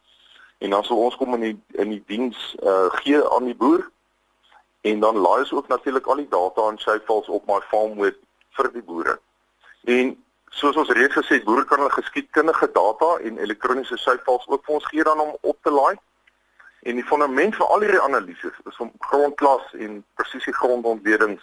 En 0.59 0.71
dan 0.71 0.85
sal 0.85 0.97
ons 0.97 1.17
kom 1.17 1.35
in 1.35 1.41
die 1.41 1.57
in 1.83 1.91
die 1.91 2.03
diens 2.07 2.57
uh, 2.63 2.91
gee 3.03 3.23
aan 3.35 3.45
die 3.45 3.57
boer 3.57 3.91
en 4.81 5.01
dan 5.01 5.17
laai 5.17 5.41
ons 5.41 5.53
ook 5.53 5.69
natuurlik 5.69 6.07
al 6.07 6.23
die 6.23 6.31
data 6.31 6.69
en 6.71 6.79
syfels 6.79 7.29
op 7.29 7.47
my 7.47 7.61
farm 7.71 7.99
web 7.99 8.17
vir 8.59 8.71
die 8.73 8.83
boere. 8.83 9.19
En 9.85 10.17
soos 10.51 10.77
ons 10.77 10.91
reeds 10.91 11.15
gesê 11.15 11.39
het, 11.39 11.45
boere 11.45 11.65
kan 11.65 11.79
hulle 11.83 11.93
geskiedkundige 11.93 12.71
data 12.73 13.17
en 13.25 13.39
elektroniese 13.39 13.97
syfels 13.97 14.47
ook 14.49 14.65
vir 14.65 14.75
ons 14.75 14.89
gee 14.93 15.05
dan 15.05 15.21
om 15.21 15.37
op 15.41 15.59
te 15.63 15.71
laai. 15.71 15.97
En 16.83 16.95
die 16.95 17.05
fondament 17.05 17.57
vir 17.57 17.67
al 17.67 17.85
hierdie 17.85 18.03
analises 18.03 18.59
is 18.71 18.79
om 18.83 18.93
grondklas 19.11 19.73
en 19.79 20.03
presisie 20.15 20.55
grondontledings 20.55 21.43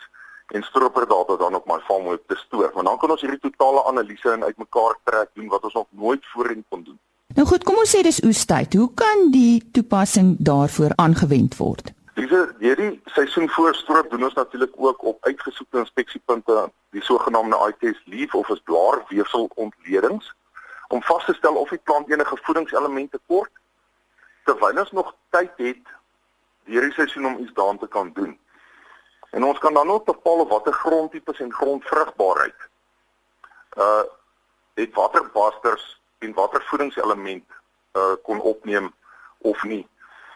en 0.53 0.63
strooperdata 0.63 1.37
dan 1.37 1.55
op 1.55 1.65
my 1.67 1.79
farm 1.87 2.07
web 2.09 2.23
te 2.27 2.37
stoor. 2.45 2.71
Want 2.73 2.87
dan 2.87 2.97
kan 2.97 3.11
ons 3.15 3.21
hierdie 3.21 3.41
totale 3.49 3.83
analise 3.89 4.31
en 4.31 4.43
uitmekaar 4.43 4.97
trek 5.03 5.33
doen 5.33 5.51
wat 5.53 5.63
ons 5.63 5.73
nog 5.73 5.87
nooit 5.89 6.25
voorheen 6.33 6.63
kon 6.69 6.83
doen. 6.83 6.99
Nou 7.35 7.47
goed, 7.47 7.63
kom 7.63 7.81
ons 7.81 7.91
sê 7.91 8.03
dis 8.05 8.21
oestyd. 8.23 8.77
Hoe 8.79 8.91
kan 8.93 9.29
die 9.33 9.63
toepassing 9.73 10.35
daarvoor 10.39 10.93
aangewend 11.01 11.57
word? 11.57 11.91
Diese 12.15 12.55
hierdie 12.59 13.01
seisoen 13.11 13.49
voorstroop 13.49 14.09
doen 14.09 14.23
ons 14.23 14.33
natuurlik 14.33 14.71
ook 14.75 15.03
op 15.03 15.25
uitgesoekte 15.27 15.77
inspeksiepunte 15.77 16.71
die 16.95 17.03
sogenaamde 17.03 17.57
ITS 17.67 18.01
leaf 18.05 18.35
of 18.35 18.51
as 18.51 18.61
blaarweefsel 18.63 19.49
ontledings 19.55 20.33
om 20.87 21.03
vas 21.03 21.25
te 21.25 21.33
stel 21.33 21.55
of 21.59 21.69
die 21.69 21.81
plant 21.83 22.11
enige 22.11 22.37
voedingselemente 22.41 23.19
kort 23.27 23.51
terwyl 24.47 24.79
ons 24.79 24.91
nog 24.91 25.11
tyd 25.35 25.51
het 25.57 25.91
hierdie 26.63 26.93
seisoen 26.93 27.25
om 27.25 27.37
iets 27.43 27.53
daaraan 27.53 27.81
te 27.83 27.87
kan 27.87 28.11
doen. 28.13 28.39
En 29.35 29.43
ons 29.43 29.59
kan 29.59 29.73
dan 29.73 29.89
ook 29.89 30.05
bepaal 30.05 30.47
watter 30.47 30.73
grondtipes 30.73 31.39
en 31.39 31.53
grondvrugbaarheid 31.53 32.69
uh 33.77 34.03
het 34.75 34.93
waterbasters 34.93 36.01
en 36.19 36.33
watter 36.33 36.63
voedingselement 36.63 37.43
uh 37.93 38.15
kon 38.23 38.39
opneem 38.39 38.93
of 39.37 39.63
nie. 39.63 39.87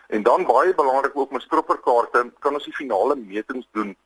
En 0.09 0.23
dan 0.23 0.45
baie 0.45 0.75
belangrik 0.75 1.11
ook 1.13 1.31
met 1.31 1.41
stropperkaarte 1.41 2.31
kan 2.39 2.53
ons 2.53 2.63
die 2.65 2.73
finale 2.73 3.15
metings 3.15 3.67
doen 3.71 3.97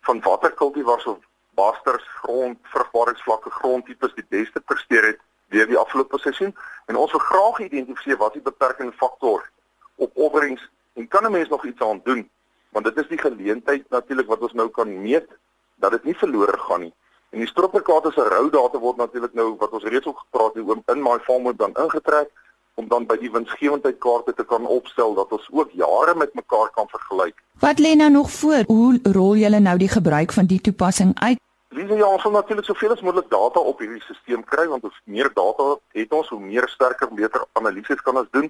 van 0.00 0.20
watter 0.20 0.52
kultivars 0.52 1.04
of 1.04 1.18
basters 1.58 2.04
grond 2.22 2.58
vrugbaarheidsvlakke 2.62 3.50
grondtipes 3.50 4.14
die 4.14 4.26
beste 4.28 4.60
presteer 4.60 5.06
het 5.06 5.18
deur 5.48 5.66
die 5.66 5.78
afgelope 5.78 6.18
seisoen. 6.18 6.54
En 6.86 6.96
ons 6.96 7.10
wil 7.10 7.20
graag 7.20 7.58
identifiseer 7.66 8.20
wat 8.22 8.38
die 8.38 8.42
beperkende 8.42 8.92
faktor 8.92 9.50
op 9.94 10.10
opbrengs 10.14 10.62
en 10.94 11.08
kan 11.08 11.26
'n 11.26 11.32
mens 11.32 11.48
nog 11.48 11.64
iets 11.64 11.82
aan 11.82 12.00
doen? 12.04 12.30
Want 12.68 12.84
dit 12.84 12.96
is 12.96 13.08
die 13.08 13.18
geleentheid 13.18 13.90
natuurlik 13.90 14.26
wat 14.26 14.40
ons 14.40 14.52
nou 14.52 14.68
kan 14.68 15.02
meet 15.02 15.26
dat 15.74 15.90
dit 15.90 16.04
nie 16.04 16.16
verlore 16.16 16.58
gaan 16.58 16.80
nie. 16.80 16.94
En 17.30 17.38
die 17.38 17.48
stropperkaarte 17.48 18.12
se 18.12 18.28
rou 18.28 18.50
data 18.50 18.78
word 18.78 18.96
natuurlik 18.96 19.34
nou 19.34 19.56
wat 19.56 19.70
ons 19.70 19.84
reeds 19.84 20.06
ook 20.06 20.18
gepraat 20.18 20.54
het 20.54 20.64
oor 20.64 20.82
in 20.86 21.02
my 21.02 21.18
farm 21.18 21.42
moet 21.42 21.58
dan 21.58 21.74
ingetrek 21.74 22.30
om 22.78 22.88
dan 22.88 23.06
by 23.10 23.16
die 23.18 23.30
winsgewendheid 23.34 23.98
kaarte 23.98 24.34
te 24.38 24.44
kan 24.46 24.66
opstel 24.66 25.14
dat 25.18 25.32
ons 25.34 25.48
ook 25.50 25.70
jare 25.74 26.14
met 26.14 26.34
mekaar 26.38 26.70
kan 26.76 26.86
vergelyk. 26.88 27.34
Wat 27.64 27.80
lê 27.82 27.96
nou 27.98 28.10
nog 28.10 28.30
voor? 28.30 28.62
Hoe 28.66 28.98
rol 29.02 29.34
julle 29.36 29.58
nou 29.60 29.76
die 29.78 29.90
gebruik 29.90 30.32
van 30.32 30.46
die 30.46 30.60
toepassing 30.60 31.10
uit? 31.18 31.40
Lise, 31.74 31.94
ja, 31.94 32.06
ons 32.06 32.22
wil 32.22 32.32
natuurlik 32.32 32.64
soveel 32.64 32.94
as 32.94 33.02
moontlik 33.04 33.30
data 33.30 33.60
op 33.60 33.82
hierdie 33.82 34.00
stelsel 34.04 34.44
kry 34.52 34.66
want 34.70 34.86
hoe 34.86 34.92
meer 35.04 35.30
data 35.34 35.66
het 35.98 36.14
ons, 36.16 36.30
hoe 36.32 36.40
meer 36.40 36.68
sterker 36.68 37.10
beter 37.14 37.44
analises 37.60 38.02
kan 38.06 38.22
ons 38.22 38.30
doen. 38.30 38.46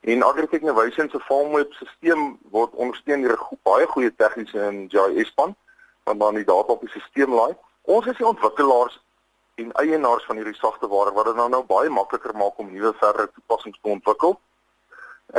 En 0.00 0.22
Agritech 0.22 0.62
Innovation 0.62 1.10
se 1.10 1.20
farmweb 1.26 1.74
stelsel 1.80 2.22
word 2.54 2.78
ondersteun 2.78 3.26
deur 3.26 3.36
'n 3.36 3.58
baie 3.62 3.86
goeie 3.86 4.14
tegniese 4.22 4.60
en 4.70 4.86
GIS 4.88 5.34
span 5.34 5.56
wat 6.04 6.18
dan 6.18 6.34
die 6.34 6.44
data 6.44 6.72
op 6.72 6.80
die 6.80 6.90
stelsel 6.94 7.34
laai. 7.34 7.54
Ons 7.82 8.06
is 8.06 8.16
die 8.16 8.26
ontwikkelaars 8.26 9.00
en 9.58 9.72
eienaars 9.72 10.24
van 10.24 10.38
hierdie 10.38 10.54
sagteware 10.54 11.12
wat 11.12 11.26
dit 11.26 11.36
nou 11.38 11.48
nou 11.50 11.64
baie 11.66 11.90
makliker 11.90 12.34
maak 12.38 12.58
om 12.62 12.70
nuwe 12.70 12.92
verdere 13.00 13.30
toepassings 13.34 13.78
te 13.82 13.90
ontwikkel. 13.90 14.36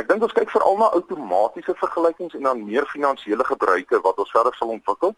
Ek 0.00 0.08
dink 0.10 0.22
ons 0.22 0.34
kyk 0.36 0.52
veral 0.52 0.76
na 0.78 0.90
outomatiese 0.98 1.74
vergelykings 1.80 2.36
en 2.38 2.48
dan 2.48 2.60
meer 2.66 2.86
finansiële 2.92 3.46
gebruike 3.48 4.00
wat 4.04 4.20
ons 4.22 4.34
verder 4.36 4.56
sal 4.58 4.74
ontwikkel. 4.76 5.14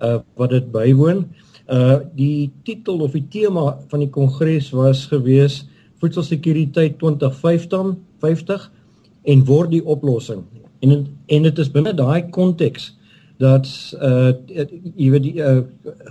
uh 0.00 0.18
wat 0.40 0.54
dit 0.54 0.70
bywoon. 0.72 1.26
Uh 1.68 1.98
die 2.16 2.50
titel 2.64 3.02
of 3.04 3.12
die 3.12 3.26
tema 3.28 3.74
van 3.90 4.00
die 4.00 4.10
kongres 4.10 4.70
was 4.72 5.04
gewees 5.10 5.64
voedselsekuriteit 6.00 6.96
2050 7.02 7.98
50 8.22 8.70
en 9.28 9.44
word 9.44 9.74
die 9.74 9.84
oplossing. 9.84 10.46
En 10.80 11.06
en 11.26 11.42
dit 11.42 11.58
is 11.58 11.70
binne 11.74 11.92
daai 11.94 12.30
konteks 12.30 12.94
dat 13.40 13.68
uh 13.96 14.32
jy 14.96 15.10
weet 15.14 15.24
die 15.24 15.36
uh, 15.40 15.60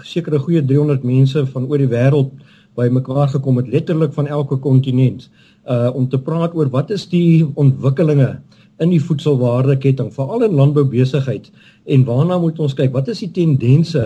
sekere 0.01 0.39
goeie 0.41 0.63
300 0.65 1.05
mense 1.05 1.45
van 1.53 1.67
oor 1.69 1.81
die 1.81 1.91
wêreld 1.91 2.31
bymekaar 2.79 3.29
gekom 3.35 3.59
het 3.61 3.69
letterlik 3.69 4.15
van 4.15 4.27
elke 4.27 4.57
kontinent 4.63 5.27
uh 5.69 5.89
om 5.93 6.07
te 6.09 6.17
praat 6.17 6.55
oor 6.57 6.71
wat 6.73 6.89
is 6.95 7.05
die 7.11 7.45
ontwikkelinge 7.55 8.39
in 8.79 8.93
die 8.93 9.01
voedselwaardeketting, 9.03 10.11
veral 10.15 10.45
in 10.47 10.55
landboubesigheid 10.55 11.49
en 11.85 12.05
waarna 12.07 12.37
moet 12.39 12.59
ons 12.63 12.75
kyk? 12.77 12.93
Wat 12.95 13.11
is 13.11 13.21
die 13.25 13.31
tendense 13.35 14.05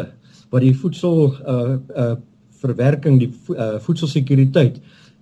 wat 0.53 0.65
die 0.65 0.75
voedsel 0.75 1.33
uh 1.47 1.77
uh 1.95 2.13
verwerking 2.63 3.17
die 3.19 3.27
vo 3.27 3.55
uh, 3.59 3.79
voedselsekuriteit 3.83 4.77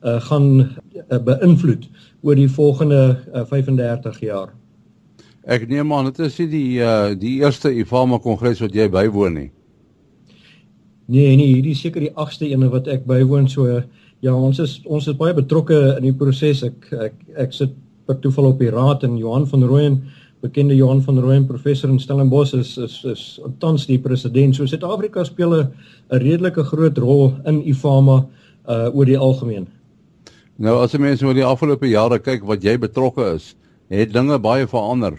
uh 0.05 0.19
gaan 0.27 0.47
uh, 0.61 1.17
beïnvloed 1.25 1.87
oor 2.21 2.37
die 2.37 2.49
volgende 2.49 2.99
uh, 3.33 3.45
35 3.49 4.19
jaar? 4.27 4.51
Ek 5.41 5.65
neem 5.65 5.89
aan 5.93 6.11
dit 6.11 6.19
is 6.21 6.37
nie 6.43 6.47
die 6.51 6.81
uh 6.85 7.13
die 7.17 7.39
eerste 7.41 7.71
IFAMA 7.73 8.19
kongres 8.21 8.59
wat 8.61 8.75
jy 8.77 8.85
bywoon 8.93 9.33
nie. 9.39 9.49
Nee, 11.09 11.33
nee, 11.35 11.55
hierdie 11.55 11.75
seker 11.75 12.03
die 12.05 12.13
8ste 12.13 12.51
ene 12.53 12.69
wat 12.69 12.87
ek 12.87 13.07
bywoon 13.09 13.49
so 13.49 13.65
ja, 14.21 14.35
ons 14.35 14.59
is 14.61 14.79
ons 14.85 15.07
is 15.09 15.17
baie 15.17 15.33
betrokke 15.33 15.79
in 15.97 16.05
die 16.05 16.17
proses. 16.17 16.61
Ek 16.63 16.91
ek 16.93 17.15
ek 17.47 17.55
sit 17.57 17.73
per 18.05 18.19
toeval 18.21 18.51
op 18.51 18.61
die 18.61 18.69
raad 18.69 19.03
en 19.07 19.17
Johan 19.17 19.47
van 19.49 19.65
Rooyen, 19.65 19.97
bekende 20.45 20.77
Johan 20.77 21.01
van 21.01 21.17
Rooyen 21.17 21.47
professor 21.49 21.89
in 21.89 21.97
Stellenbosch 21.99 22.53
is 22.53 22.77
is 22.77 22.99
is 23.09 23.25
tans 23.59 23.87
die 23.89 23.97
president. 23.99 24.55
So 24.55 24.69
Suid-Afrika 24.69 25.25
speel 25.25 25.57
'n 25.57 25.67
'n 26.11 26.21
redelike 26.21 26.63
groot 26.63 26.97
rol 26.97 27.33
in 27.45 27.63
IFAMA 27.65 28.27
uh 28.69 28.93
oor 28.93 29.05
die 29.05 29.17
algemeen. 29.17 29.67
Nou 30.57 30.83
as 30.83 30.93
jy 30.93 30.99
mense 30.99 31.25
oor 31.25 31.33
die 31.33 31.45
afgelope 31.45 31.89
jare 31.89 32.19
kyk 32.19 32.45
wat 32.45 32.63
jy 32.63 32.77
betrokke 32.77 33.33
is, 33.33 33.55
het 33.89 34.13
dinge 34.13 34.37
baie 34.37 34.67
verander. 34.67 35.17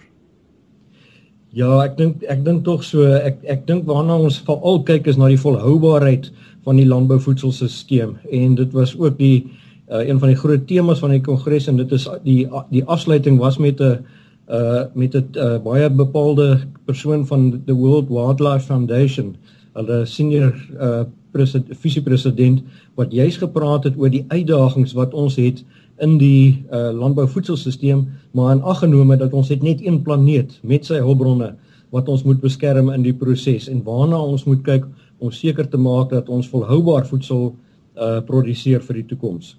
Ja, 1.52 1.68
ek 1.84 1.98
dink 1.98 2.22
ek 2.32 2.46
dink 2.46 2.62
tog 2.64 2.80
so 2.80 3.04
ek 3.12 3.42
ek 3.44 3.66
dink 3.68 3.84
waarna 3.84 4.14
ons 4.16 4.38
veral 4.46 4.78
kyk 4.88 5.10
is 5.12 5.18
na 5.20 5.28
die 5.28 5.40
volhoubaarheid 5.40 6.30
van 6.64 6.78
die 6.80 6.86
landbouvoedselstelsel. 6.88 8.14
En 8.32 8.54
dit 8.56 8.72
was 8.72 8.94
ook 8.96 9.18
die 9.18 9.44
uh, 9.92 10.00
een 10.00 10.20
van 10.22 10.32
die 10.32 10.38
groot 10.40 10.64
temas 10.66 11.02
van 11.04 11.12
die 11.12 11.20
kongres 11.20 11.68
en 11.68 11.76
dit 11.76 11.92
is 11.92 12.06
die 12.24 12.46
die 12.72 12.84
afsluiting 12.88 13.36
was 13.42 13.60
met 13.60 13.80
'n 13.84 14.00
uh 14.48 14.84
met 14.94 15.14
'n 15.14 15.28
uh, 15.36 15.58
baie 15.60 15.90
bepaalde 15.90 16.60
persoon 16.86 17.26
van 17.26 17.62
the 17.66 17.76
World 17.76 18.08
Wildlife 18.08 18.64
Foundation, 18.64 19.36
hulle 19.74 20.06
senior 20.06 20.56
uh 20.80 21.04
president 21.32 21.76
visiepresident 21.80 22.62
wat 22.94 23.12
juis 23.12 23.36
gepraat 23.36 23.84
het 23.84 23.96
oor 23.96 24.10
die 24.10 24.24
uitdagings 24.28 24.92
wat 24.92 25.14
ons 25.14 25.36
het 25.36 25.64
in 26.00 26.18
die 26.18 26.64
uh 26.72 26.90
landbouvoedselstelsel, 26.96 28.06
maar 28.32 28.54
in 28.56 28.62
ag 28.62 28.78
genome 28.78 29.16
dat 29.16 29.32
ons 29.32 29.48
het 29.48 29.62
net 29.62 29.82
een 29.84 30.02
planeet 30.02 30.58
met 30.62 30.86
sy 30.86 31.00
hulpbronne 31.02 31.54
wat 31.92 32.08
ons 32.08 32.24
moet 32.24 32.40
beskerm 32.40 32.88
in 32.90 33.02
die 33.04 33.14
proses 33.14 33.68
en 33.68 33.82
waarna 33.84 34.20
ons 34.20 34.44
moet 34.48 34.62
kyk 34.64 34.86
om 35.18 35.30
seker 35.30 35.68
te 35.68 35.78
maak 35.78 36.10
dat 36.10 36.28
ons 36.28 36.48
volhoubaar 36.48 37.06
voedsel 37.06 37.52
uh 37.96 38.20
produseer 38.24 38.80
vir 38.80 39.02
die 39.02 39.08
toekoms. 39.12 39.56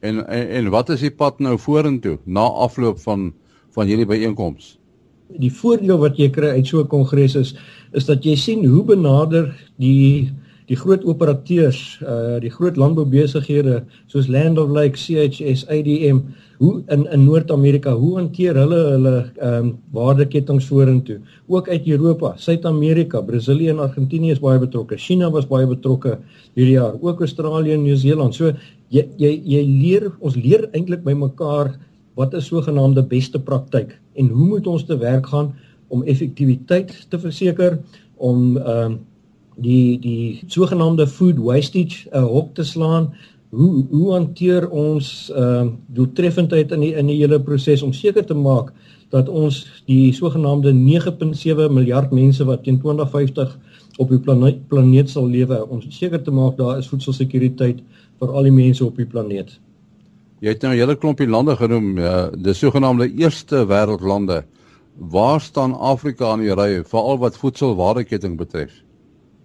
En, 0.00 0.26
en 0.26 0.48
en 0.58 0.70
wat 0.74 0.90
is 0.90 1.00
die 1.06 1.14
pad 1.14 1.38
nou 1.40 1.58
vorentoe 1.58 2.18
na 2.24 2.44
afloop 2.66 2.98
van 3.06 3.32
van 3.74 3.86
hierdie 3.86 4.06
byeenkoms? 4.06 4.74
Die 5.38 5.52
voordeel 5.52 5.98
wat 5.98 6.18
jy 6.18 6.28
kry 6.30 6.50
uit 6.58 6.66
so 6.66 6.82
'n 6.82 6.90
kongres 6.90 7.34
is 7.34 7.54
is 7.92 8.04
dat 8.04 8.24
jy 8.24 8.34
sien 8.36 8.66
hoe 8.66 8.84
benader 8.84 9.54
die 9.78 10.30
die 10.70 10.76
groot 10.80 11.04
operateurs, 11.04 11.80
uh 12.00 12.38
die 12.40 12.50
groot 12.52 12.78
landboubesighede 12.80 13.82
soos 14.08 14.28
Land 14.32 14.58
of 14.58 14.70
Lake, 14.72 14.96
CHS, 14.96 15.66
ADM, 15.68 16.22
hoe 16.58 16.82
in 16.88 17.04
in 17.12 17.24
Noord-Amerika, 17.26 17.92
hoe 17.92 18.14
hanteer 18.16 18.56
hulle 18.56 18.80
hulle 18.92 19.14
ehm 19.34 19.54
um, 19.58 19.72
waardeketings 19.92 20.68
vorentoe? 20.70 21.18
Ook 21.52 21.68
uit 21.68 21.88
Europa, 21.88 22.32
Suid-Amerika, 22.36 23.20
Brasilië 23.20 23.74
en 23.74 23.84
Argentinië 23.84 24.36
is 24.36 24.40
baie 24.40 24.58
betrokke. 24.58 24.96
China 24.96 25.30
was 25.30 25.48
baie 25.50 25.66
betrokke 25.66 26.18
hierdie 26.54 26.78
jaar, 26.78 26.96
ook 27.00 27.20
Australië 27.20 27.76
en 27.76 27.84
Nieu-Seeland. 27.84 28.34
So 28.34 28.52
jy 28.88 29.08
jy 29.20 29.34
jy 29.44 29.64
leer 29.66 30.12
ons 30.20 30.36
leer 30.36 30.68
eintlik 30.72 31.04
by 31.04 31.16
mekaar 31.18 31.74
wat 32.14 32.34
is 32.34 32.46
sogenaamde 32.46 33.02
beste 33.10 33.40
praktyk 33.42 33.98
en 34.14 34.28
hoe 34.30 34.46
moet 34.54 34.66
ons 34.70 34.84
te 34.86 34.96
werk 34.96 35.26
gaan 35.26 35.52
om 35.88 36.06
effektiwiteit 36.06 36.94
te 37.10 37.18
verseker 37.18 37.82
om 38.16 38.56
ehm 38.56 38.92
um, 38.92 39.02
die 39.56 39.98
die 39.98 40.42
sogenaamde 40.46 41.06
food 41.06 41.38
wastage 41.38 42.08
uh, 42.12 42.24
hok 42.24 42.54
te 42.54 42.64
slaan 42.64 43.12
hoe 43.54 43.84
hoe 43.90 44.12
hanteer 44.12 44.68
ons 44.70 45.30
ehm 45.34 45.66
uh, 45.66 45.72
doeltreffendheid 45.86 46.72
in 46.72 46.80
die 46.80 46.94
in 46.94 47.06
die 47.06 47.20
hele 47.20 47.40
proses 47.40 47.82
om 47.82 47.92
seker 47.92 48.24
te 48.26 48.34
maak 48.34 48.72
dat 49.14 49.28
ons 49.28 49.60
die 49.86 50.12
sogenaamde 50.12 50.72
9.7 50.72 51.70
miljard 51.70 52.10
mense 52.10 52.44
wat 52.44 52.64
teen 52.64 52.80
2050 52.82 53.58
op 54.02 54.08
die 54.10 54.18
planeet 54.18 54.64
planeet 54.68 55.10
sal 55.10 55.28
lewe 55.30 55.60
om 55.68 55.82
seker 55.88 56.22
te 56.22 56.34
maak 56.34 56.56
daar 56.58 56.78
is 56.78 56.88
voedselsekuriteit 56.90 57.84
vir 58.18 58.32
al 58.32 58.48
die 58.48 58.54
mense 58.54 58.84
op 58.84 58.96
die 58.98 59.06
planeet. 59.06 59.58
Jy 60.42 60.52
het 60.52 60.62
nou 60.62 60.72
'n 60.74 60.78
hele 60.78 60.96
klompie 60.96 61.28
lande 61.28 61.56
genoem, 61.56 61.98
ja, 61.98 62.30
die 62.30 62.52
sogenaamde 62.52 63.08
eerste 63.16 63.64
wêreldlande. 63.66 64.44
Waar 64.98 65.40
staan 65.40 65.74
Afrika 65.74 66.32
aan 66.32 66.40
die 66.40 66.54
ry 66.54 66.82
veral 66.84 67.18
wat 67.18 67.36
voedselwaardeketting 67.36 68.36
betref? 68.36 68.72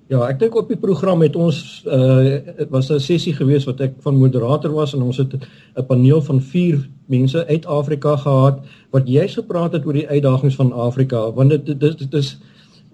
Ja, 0.09 0.23
ek 0.25 0.39
dink 0.41 0.55
op 0.57 0.71
die 0.71 0.77
program 0.81 1.21
het 1.21 1.35
ons 1.37 1.83
uh 1.85 2.39
was 2.73 2.89
'n 2.89 2.97
sessie 2.97 3.33
gewees 3.33 3.67
wat 3.69 3.81
ek 3.85 3.93
van 4.01 4.17
moderator 4.17 4.71
was 4.73 4.95
en 4.97 5.03
ons 5.05 5.17
het 5.17 5.35
'n 5.37 5.85
paneel 5.85 6.21
van 6.21 6.41
4 6.41 6.79
mense 7.05 7.45
uit 7.45 7.65
Afrika 7.65 8.15
gehad 8.15 8.65
wat 8.89 9.07
juis 9.07 9.33
gepraat 9.33 9.73
het 9.73 9.85
oor 9.85 9.93
die 9.93 10.09
uitdagings 10.09 10.55
van 10.55 10.73
Afrika 10.73 11.31
want 11.31 11.49
dit 11.49 11.79
dit, 11.79 11.99
dit 11.99 12.13
is 12.13 12.39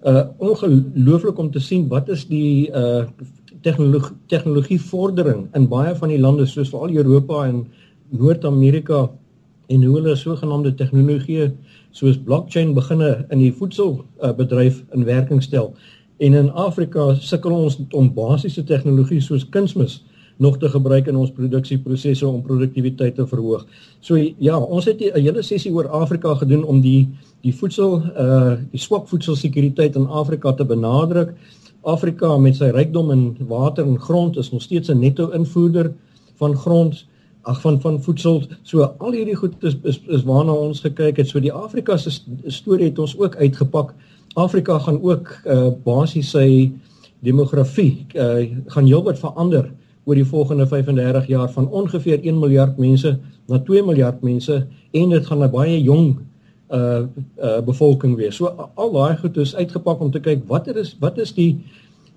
uh 0.04 0.28
ongelooflik 0.36 1.38
om 1.38 1.50
te 1.50 1.60
sien 1.60 1.88
wat 1.88 2.08
is 2.08 2.26
die 2.28 2.68
uh 2.70 3.08
tegnologie 3.62 4.16
tegnologie 4.26 4.80
vordering 4.80 5.48
in 5.54 5.68
baie 5.68 5.94
van 5.94 6.08
die 6.08 6.20
lande 6.20 6.46
soos 6.46 6.68
veral 6.68 6.90
Europa 6.90 7.46
en 7.46 7.66
Noord-Amerika 8.10 9.08
en 9.66 9.84
hoe 9.84 9.96
hulle 9.96 10.16
sogenaamde 10.16 10.74
tegnologie 10.74 11.50
soos 11.90 12.18
blockchain 12.18 12.74
beginne 12.74 13.24
in 13.30 13.38
die 13.38 13.52
voedselbedryf 13.52 14.80
uh, 14.80 14.94
in 14.94 15.04
werking 15.04 15.42
stel. 15.42 15.74
En 16.18 16.34
in 16.34 16.50
Afrika 16.50 17.14
sukkel 17.14 17.52
ons 17.52 17.78
om 17.90 18.12
basiese 18.14 18.64
tegnologie 18.64 19.20
soos 19.20 19.48
kunsmis 19.48 20.04
nog 20.36 20.58
te 20.58 20.68
gebruik 20.68 21.06
in 21.08 21.16
ons 21.16 21.32
produksieprosesse 21.32 22.26
om 22.28 22.42
produktiwiteit 22.44 23.14
te 23.16 23.26
verhoog. 23.26 23.64
So 24.00 24.16
ja, 24.20 24.58
ons 24.58 24.84
het 24.84 25.00
'n 25.00 25.20
hele 25.20 25.42
sessie 25.42 25.72
oor 25.72 25.88
Afrika 25.88 26.34
gedoen 26.34 26.64
om 26.64 26.80
die 26.80 27.08
die 27.42 27.54
voedsel 27.54 28.02
uh 28.16 28.56
die 28.70 28.80
swak 28.80 29.08
voedselsekuriteit 29.08 29.96
in 29.96 30.06
Afrika 30.06 30.52
te 30.52 30.64
benadruk. 30.64 31.34
Afrika 31.82 32.36
met 32.36 32.56
sy 32.56 32.70
rykdom 32.70 33.10
in 33.10 33.36
water 33.48 33.84
en 33.84 34.00
grond 34.00 34.36
is 34.36 34.52
nog 34.52 34.62
steeds 34.62 34.88
'n 34.88 34.98
netto 34.98 35.30
invoerder 35.30 35.92
van 36.36 36.56
grond 36.56 37.06
ag 37.42 37.60
van 37.60 37.80
van 37.80 38.02
voedsel 38.02 38.42
so 38.62 38.82
al 38.82 39.12
hierdie 39.12 39.36
goed 39.36 39.54
is 39.64 39.76
is, 39.82 40.00
is 40.06 40.22
waarna 40.22 40.52
ons 40.52 40.80
gekyk 40.80 41.16
het 41.16 41.28
so 41.28 41.40
die 41.40 41.52
Afrika 41.52 41.96
se 41.96 42.10
storie 42.46 42.88
het 42.88 42.98
ons 42.98 43.18
ook 43.18 43.36
uitgepak 43.36 43.94
Afrika 44.36 44.78
gaan 44.78 45.00
ook 45.02 45.32
uh, 45.44 45.68
basies 45.84 46.30
sy 46.30 46.72
demografie 47.24 48.06
uh, 48.14 48.44
gaan 48.74 48.86
heelwat 48.86 49.18
verander 49.18 49.70
oor 50.04 50.18
die 50.18 50.28
volgende 50.28 50.66
35 50.70 51.26
jaar 51.32 51.50
van 51.50 51.68
ongeveer 51.68 52.20
1 52.20 52.38
miljard 52.38 52.78
mense 52.78 53.16
na 53.50 53.58
2 53.58 53.82
miljard 53.86 54.22
mense 54.22 54.66
en 54.92 55.14
dit 55.14 55.26
gaan 55.26 55.42
'n 55.42 55.50
baie 55.50 55.82
jong 55.82 56.16
uh 56.70 57.06
uh 57.38 57.60
bevolking 57.62 58.16
wees. 58.16 58.36
So 58.36 58.46
al 58.74 58.92
daai 58.92 59.16
goed 59.16 59.36
is 59.36 59.54
uitgepak 59.54 60.00
om 60.00 60.10
te 60.10 60.20
kyk 60.20 60.46
watter 60.46 60.76
is 60.76 60.96
wat 61.00 61.18
is 61.18 61.32
die 61.32 61.58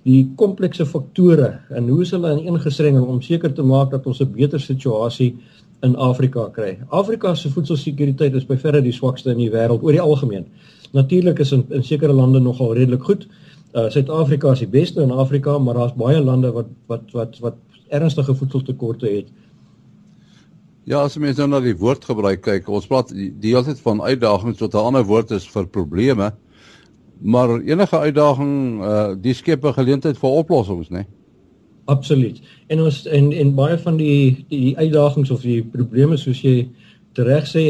die 0.03 0.32
komplekse 0.36 0.86
faktore 0.86 1.60
en 1.69 1.89
hoe 1.89 2.01
is 2.01 2.12
hulle 2.12 2.32
ineengestrengel 2.39 3.05
om 3.05 3.21
seker 3.21 3.53
te 3.53 3.63
maak 3.63 3.91
dat 3.91 4.08
ons 4.08 4.21
'n 4.21 4.32
beter 4.32 4.60
situasie 4.60 5.36
in 5.84 5.95
Afrika 5.95 6.49
kry. 6.49 6.77
Afrika 6.89 7.36
se 7.36 7.49
voedselsekuriteit 7.49 8.34
is 8.36 8.45
by 8.45 8.58
verre 8.58 8.82
die 8.82 8.91
swakste 8.91 9.32
in 9.32 9.38
die 9.38 9.51
wêreld 9.51 9.84
oor 9.84 9.91
die 9.91 10.01
algemeen. 10.01 10.45
Natuurlik 10.91 11.39
is 11.39 11.52
in, 11.52 11.65
in 11.69 11.84
sekere 11.84 12.13
lande 12.13 12.39
nogal 12.39 12.73
redelik 12.73 13.04
goed. 13.04 13.28
Uh 13.73 13.89
Suid-Afrika 13.89 14.52
is 14.52 14.63
die 14.63 14.71
beste 14.71 15.02
in 15.02 15.12
Afrika, 15.12 15.58
maar 15.58 15.78
daar's 15.78 15.93
baie 15.97 16.21
lande 16.21 16.52
wat 16.52 16.67
wat 16.88 17.12
wat 17.12 17.39
wat 17.39 17.56
ernstige 17.89 18.36
voedseltekorte 18.36 19.08
het. 19.08 19.28
Ja, 20.89 21.04
as 21.04 21.17
mense 21.17 21.41
nou 21.41 21.49
na 21.49 21.60
die 21.62 21.78
woordgebruik 21.78 22.41
kyk, 22.41 22.69
ons 22.69 22.88
praat 22.89 23.12
die, 23.13 23.30
die 23.41 23.54
hele 23.54 23.67
tyd 23.67 23.82
van 23.86 24.02
uitdagings 24.02 24.58
tot 24.58 24.73
'n 24.73 24.86
ander 24.89 25.06
woord 25.06 25.32
is 25.32 25.47
vir 25.47 25.67
probleme. 25.67 26.32
Maar 27.21 27.60
enige 27.62 27.97
uitdaging 27.97 28.82
uh 28.82 29.15
die 29.21 29.34
skep 29.34 29.65
'n 29.65 29.73
geleentheid 29.73 30.17
vir 30.17 30.30
oplossings, 30.30 30.89
né? 30.89 30.97
Nee? 30.97 31.08
Absoluut. 31.89 32.41
En 32.67 32.82
ons 32.82 33.06
en 33.06 33.32
en 33.34 33.56
baie 33.56 33.78
van 33.78 33.97
die 33.97 34.45
die, 34.49 34.60
die 34.60 34.78
uitdagings 34.78 35.32
of 35.34 35.41
die 35.41 35.63
probleme 35.63 36.17
soos 36.17 36.41
jy 36.41 36.69
reg 37.19 37.47
sê, 37.49 37.63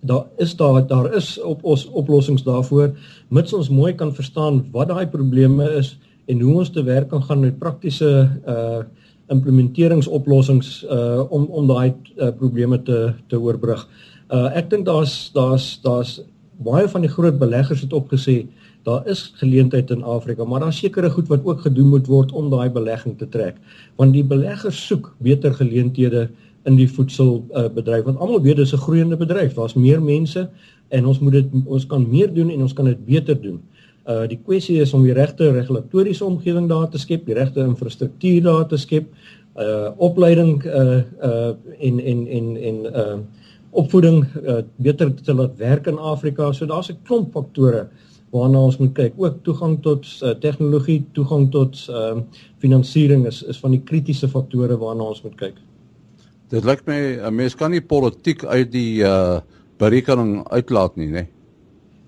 daar 0.00 0.26
is 0.36 0.56
daar 0.56 0.86
daar 0.86 1.14
is 1.14 1.40
op 1.40 1.64
ons 1.64 1.86
oplossings 1.86 2.42
daarvoor, 2.42 2.92
mits 3.28 3.52
ons 3.52 3.68
mooi 3.68 3.94
kan 3.94 4.14
verstaan 4.14 4.64
wat 4.72 4.88
daai 4.88 5.06
probleme 5.06 5.70
is 5.78 5.98
en 6.26 6.40
hoe 6.40 6.58
ons 6.58 6.70
te 6.70 6.82
werk 6.82 7.08
kan 7.08 7.22
gaan 7.22 7.40
met 7.40 7.58
praktiese 7.58 8.28
uh 8.46 8.84
implementeringsoplossings 9.32 10.84
uh 10.84 11.24
om 11.32 11.44
om 11.44 11.66
daai 11.66 11.94
uh, 12.16 12.28
probleme 12.36 12.82
te 12.82 13.12
te 13.28 13.40
oorbrug. 13.40 13.88
Uh 14.28 14.50
ek 14.56 14.70
dink 14.70 14.86
daar's 14.86 15.30
daar's 15.32 15.80
daar's 15.82 16.20
baie 16.60 16.88
van 16.88 17.00
die 17.00 17.10
groot 17.10 17.38
beleggers 17.38 17.80
het 17.80 17.92
opgesê 17.92 18.44
daar 18.84 19.06
is 19.08 19.32
geleentheid 19.40 19.90
in 19.90 20.02
Afrika, 20.02 20.44
maar 20.44 20.60
daar's 20.60 20.78
sekere 20.78 21.10
goed 21.10 21.28
wat 21.28 21.44
ook 21.44 21.60
gedoen 21.60 21.88
moet 21.88 22.06
word 22.06 22.32
om 22.32 22.50
daai 22.52 22.68
belegging 22.70 23.16
te 23.18 23.28
trek. 23.28 23.56
Want 23.96 24.12
die 24.12 24.24
beleggers 24.24 24.86
soek 24.86 25.14
beter 25.24 25.54
geleenthede 25.54 26.28
in 26.64 26.76
die 26.76 26.88
voedselbedryf 26.88 28.00
uh, 28.00 28.06
want 28.08 28.18
almal 28.18 28.42
weet 28.42 28.56
dis 28.56 28.72
'n 28.72 28.84
groeiende 28.86 29.16
bedryf. 29.16 29.54
Daar's 29.54 29.74
meer 29.74 30.02
mense 30.02 30.48
en 30.88 31.06
ons 31.06 31.18
moet 31.18 31.32
dit 31.32 31.46
ons 31.64 31.86
kan 31.86 32.08
meer 32.08 32.34
doen 32.34 32.50
en 32.50 32.62
ons 32.62 32.72
kan 32.72 32.84
dit 32.84 33.04
beter 33.06 33.40
doen. 33.40 33.60
Uh 34.08 34.26
die 34.28 34.40
kwessie 34.44 34.80
is 34.80 34.92
om 34.94 35.02
die 35.02 35.12
regte 35.12 35.50
regulatoriese 35.52 36.24
omgewing 36.24 36.68
daar 36.68 36.88
te 36.88 36.98
skep, 36.98 37.26
die 37.26 37.34
regte 37.34 37.60
infrastruktuur 37.60 38.42
daar 38.42 38.66
te 38.68 38.76
skep, 38.76 39.06
uh 39.56 39.90
opleiding 39.96 40.64
uh 40.64 41.00
uh 41.22 41.52
en 41.80 42.00
en 42.00 42.26
en 42.26 42.56
en 42.56 42.76
uh 42.84 43.18
opvoeding 43.70 44.24
uh 44.46 44.62
beter 44.76 45.14
te 45.14 45.34
laat 45.34 45.56
werk 45.56 45.86
in 45.86 45.98
Afrika. 45.98 46.52
So 46.52 46.66
daar's 46.66 46.90
'n 46.90 46.98
klomp 47.02 47.32
faktore 47.32 47.88
waarna 48.34 48.58
ons 48.58 48.76
moet 48.76 48.94
kyk. 48.94 49.14
Ook 49.16 49.42
toegang 49.46 49.76
tot 49.82 50.06
uh, 50.22 50.34
tegnologie, 50.42 51.04
toegang 51.12 51.50
tot 51.54 51.86
ehm 51.88 52.18
uh, 52.18 52.42
finansiering 52.58 53.26
is 53.26 53.42
is 53.42 53.60
van 53.60 53.70
die 53.70 53.82
kritiese 53.84 54.28
faktore 54.28 54.78
waarna 54.78 55.02
ons 55.12 55.22
moet 55.22 55.36
kyk. 55.36 55.60
Dit 56.48 56.64
lyk 56.64 56.84
my 56.86 57.18
'n 57.26 57.34
mens 57.34 57.54
kan 57.54 57.70
nie 57.70 57.80
politiek 57.80 58.44
uit 58.44 58.72
die 58.72 59.02
uh 59.02 59.40
berekening 59.78 60.44
uitlaat 60.48 60.96
nie, 60.96 61.08
né? 61.08 61.12
Nee? 61.12 61.28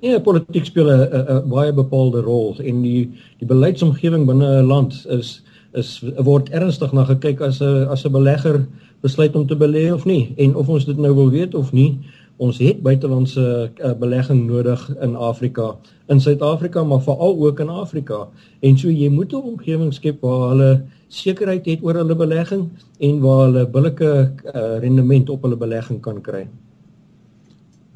Ja, 0.01 0.19
politiek 0.19 0.65
speel 0.65 0.91
'n 0.91 1.49
baie 1.49 1.73
bepaalde 1.73 2.21
rol 2.21 2.57
en 2.59 2.83
die 2.83 3.11
die 3.39 3.47
beleidsomgewing 3.47 4.27
binne 4.27 4.63
'n 4.63 4.67
land 4.67 5.07
is 5.09 5.43
is 5.73 6.03
word 6.25 6.51
ernstig 6.51 6.93
na 6.93 7.05
gekyk 7.05 7.41
as 7.41 7.61
'n 7.61 7.89
as 7.89 8.05
'n 8.05 8.13
belegger 8.13 8.67
besluit 9.01 9.37
om 9.37 9.47
te 9.47 9.57
belê 9.57 9.93
of 9.93 10.05
nie 10.05 10.35
en 10.37 10.57
of 10.57 10.69
ons 10.69 10.85
dit 10.85 10.97
nou 10.97 11.15
wil 11.15 11.31
weet 11.31 11.55
of 11.55 11.73
nie 11.73 11.99
ons 12.37 12.59
het 12.59 12.83
buitelandse 12.83 13.71
uh, 13.85 13.93
belegging 13.93 14.47
nodig 14.47 14.97
in 15.01 15.17
Afrika 15.17 15.77
in 16.09 16.21
Suid-Afrika 16.21 16.85
maar 16.85 17.03
veral 17.03 17.37
ook 17.47 17.61
in 17.61 17.69
Afrika 17.69 18.29
en 18.61 18.79
so 18.79 18.89
jy 18.89 19.09
moet 19.09 19.33
'n 19.33 19.43
omgewing 19.53 19.95
skep 19.95 20.21
waar 20.21 20.49
hulle 20.49 20.83
sekerheid 21.09 21.67
het 21.67 21.83
oor 21.83 22.01
hulle 22.01 22.17
belegging 22.19 22.69
en 22.99 23.21
waar 23.21 23.45
hulle 23.47 23.67
billike 23.71 24.13
uh, 24.55 24.79
rendement 24.83 25.31
op 25.31 25.43
hulle 25.47 25.57
belegging 25.57 26.01
kan 26.03 26.21
kry. 26.23 26.47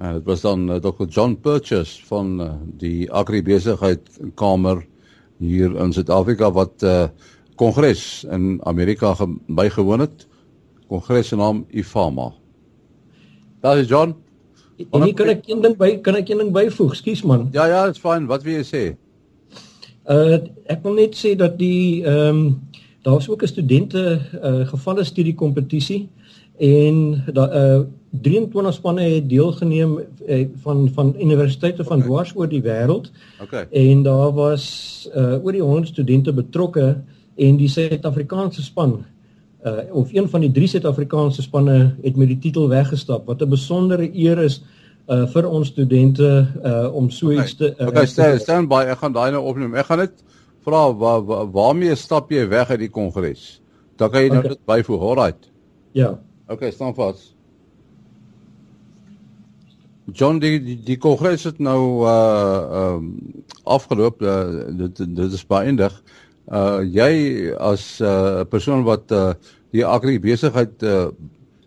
En 0.00 0.14
dit 0.16 0.24
was 0.24 0.40
dan 0.40 0.68
uh, 0.70 0.78
Dr. 0.80 1.08
John 1.08 1.34
Purchase 1.40 2.04
van 2.06 2.40
uh, 2.40 2.52
die 2.80 3.10
Agribesigheid 3.12 4.08
Kamer 4.34 4.86
hier 5.40 5.76
in 5.76 5.92
Suid-Afrika 5.92 6.52
wat 6.52 6.82
uh 6.82 7.08
kongres 7.60 8.24
in 8.32 8.56
Amerika 8.64 9.12
bygewoon 9.52 10.00
het. 10.00 10.26
Kongres 10.88 11.28
se 11.28 11.36
naam 11.36 11.66
IFAMA. 11.68 12.30
Daar 13.60 13.78
is 13.78 13.88
John. 13.88 14.14
En 14.90 15.02
hier 15.02 15.14
kan 15.14 15.28
ek 15.28 15.44
een 15.44 15.60
ding 15.60 15.76
by 15.76 15.90
kan 16.00 16.16
ek 16.16 16.30
een 16.32 16.40
ding 16.40 16.52
byvoeg. 16.56 16.94
Skus 16.96 17.20
man. 17.22 17.48
Ja 17.52 17.66
ja, 17.68 17.84
dit's 17.86 18.00
fyn. 18.00 18.24
Wat 18.30 18.46
wil 18.46 18.62
jy 18.62 18.64
sê? 18.64 18.82
Uh 20.08 20.40
ek 20.72 20.80
wil 20.86 20.96
net 21.02 21.18
sê 21.20 21.34
dat 21.36 21.58
die 21.60 22.00
ehm 22.00 22.40
um, 22.40 22.69
daar's 23.02 23.28
ook 23.28 23.42
'n 23.42 23.46
studente 23.46 24.20
uh 24.42 24.66
gevalle 24.68 25.04
studie 25.04 25.34
kompetisie 25.34 26.08
en 26.58 27.24
daar 27.32 27.56
uh 27.56 27.80
23 28.10 28.74
spanne 28.74 29.00
het 29.00 29.28
deelgeneem 29.28 29.98
uh, 30.28 30.46
van 30.62 30.90
van 30.94 31.14
universiteite 31.20 31.84
van 31.84 31.96
okay. 31.96 32.08
dwars 32.08 32.32
oor 32.34 32.48
die 32.48 32.62
wêreld. 32.62 33.10
Okay. 33.42 33.66
En 33.70 34.02
daar 34.02 34.32
was 34.32 34.64
uh 35.14 35.44
oor 35.44 35.52
die 35.52 35.62
100 35.62 35.88
studente 35.88 36.32
betrokke 36.32 36.96
en 37.36 37.56
die 37.56 37.68
Suid-Afrikaanse 37.68 38.62
span 38.62 39.04
uh 39.64 39.78
of 39.92 40.12
een 40.12 40.28
van 40.28 40.40
die 40.40 40.50
drie 40.50 40.66
Suid-Afrikaanse 40.66 41.42
spanne 41.42 41.94
het 42.02 42.16
met 42.16 42.28
die 42.28 42.38
titel 42.38 42.68
weggestap 42.68 43.26
wat 43.26 43.42
'n 43.42 43.48
besondere 43.48 44.10
eer 44.14 44.38
is 44.38 44.62
uh 45.08 45.26
vir 45.26 45.48
ons 45.48 45.68
studente 45.68 46.46
uh 46.64 46.94
om 46.94 47.10
so 47.10 47.30
iets 47.30 47.54
okay. 47.54 47.74
te 47.74 47.82
uh, 47.82 47.88
Okay, 47.88 48.06
staan 48.06 48.38
staan 48.38 48.68
by 48.68 48.84
ek 48.90 48.98
gaan 48.98 49.12
daai 49.12 49.30
nou 49.30 49.44
opneem. 49.44 49.74
Ek 49.74 49.86
gaan 49.86 49.98
net 49.98 50.12
vra 50.64 50.94
waar 50.94 51.24
wa, 51.26 51.44
waarmee 51.50 51.94
stap 51.94 52.30
jy 52.30 52.46
weg 52.48 52.70
uit 52.70 52.84
die 52.84 52.92
kongres? 52.92 53.60
Dan 53.96 54.10
kan 54.10 54.24
jy 54.24 54.32
nou 54.32 54.40
okay. 54.44 54.54
dit 54.54 54.64
byvoeg. 54.64 55.02
Alrite. 55.10 55.52
Ja. 55.92 56.14
Okay, 56.50 56.70
staan 56.70 56.94
vas. 56.94 57.34
John 60.12 60.40
die 60.42 60.58
die, 60.62 60.78
die 60.82 60.96
kongres 60.98 61.44
het 61.46 61.60
nou 61.62 62.06
uh 62.06 62.10
ehm 62.10 62.96
um, 62.96 63.44
afgeloop 63.64 64.22
uh, 64.22 64.66
dit 64.78 65.02
dit 65.16 65.32
is 65.32 65.46
beëindig. 65.46 65.94
Uh 66.50 66.80
jy 66.82 67.52
as 67.54 68.00
'n 68.00 68.04
uh, 68.04 68.44
persoon 68.48 68.82
wat 68.82 69.12
uh 69.12 69.34
die 69.70 69.86
agri 69.86 70.18
besigheid 70.18 70.82
uh 70.82 71.10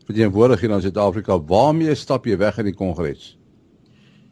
verteenwoordig 0.06 0.60
hier 0.60 0.72
in 0.72 0.82
Suid-Afrika, 0.82 1.40
waarmee 1.40 1.96
stap 1.96 2.26
jy 2.26 2.38
weg 2.38 2.58
in 2.58 2.66
die 2.66 2.76
kongres? 2.76 3.38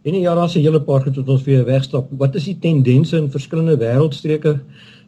En 0.02 0.20
ja, 0.20 0.36
daar's 0.36 0.56
'n 0.56 0.60
hele 0.60 0.82
paar 0.82 1.02
goed 1.02 1.16
wat 1.16 1.30
ons 1.30 1.44
weer 1.44 1.66
wegstap. 1.66 2.08
Wat 2.18 2.36
is 2.36 2.44
die 2.44 2.58
tendense 2.60 3.18
in 3.18 3.32
verskillende 3.32 3.78
wêreldstreke 3.78 4.60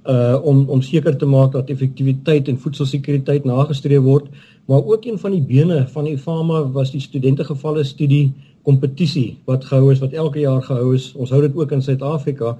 uh 0.06 0.40
om 0.44 0.70
om 0.70 0.82
seker 0.82 1.18
te 1.18 1.26
maak 1.26 1.52
dat 1.52 1.70
effektiwiteit 1.70 2.48
en 2.48 2.60
voedselsekuriteit 2.60 3.44
nagestreef 3.44 4.02
word? 4.02 4.28
Maar 4.66 4.86
ook 4.86 5.06
een 5.06 5.20
van 5.20 5.32
die 5.32 5.42
bene 5.42 5.88
van 5.88 6.04
die 6.04 6.18
FAMA 6.18 6.72
was 6.72 6.92
die 6.92 7.02
studente 7.02 7.44
gevalle 7.44 7.84
studie 7.84 8.34
kompetisie 8.62 9.38
wat 9.46 9.66
gehou 9.66 9.92
is 9.92 10.00
wat 10.00 10.14
elke 10.14 10.40
jaar 10.40 10.62
gehou 10.64 10.94
is. 10.96 11.14
Ons 11.14 11.30
hou 11.30 11.42
dit 11.42 11.56
ook 11.56 11.72
in 11.72 11.82
Suid-Afrika. 11.82 12.58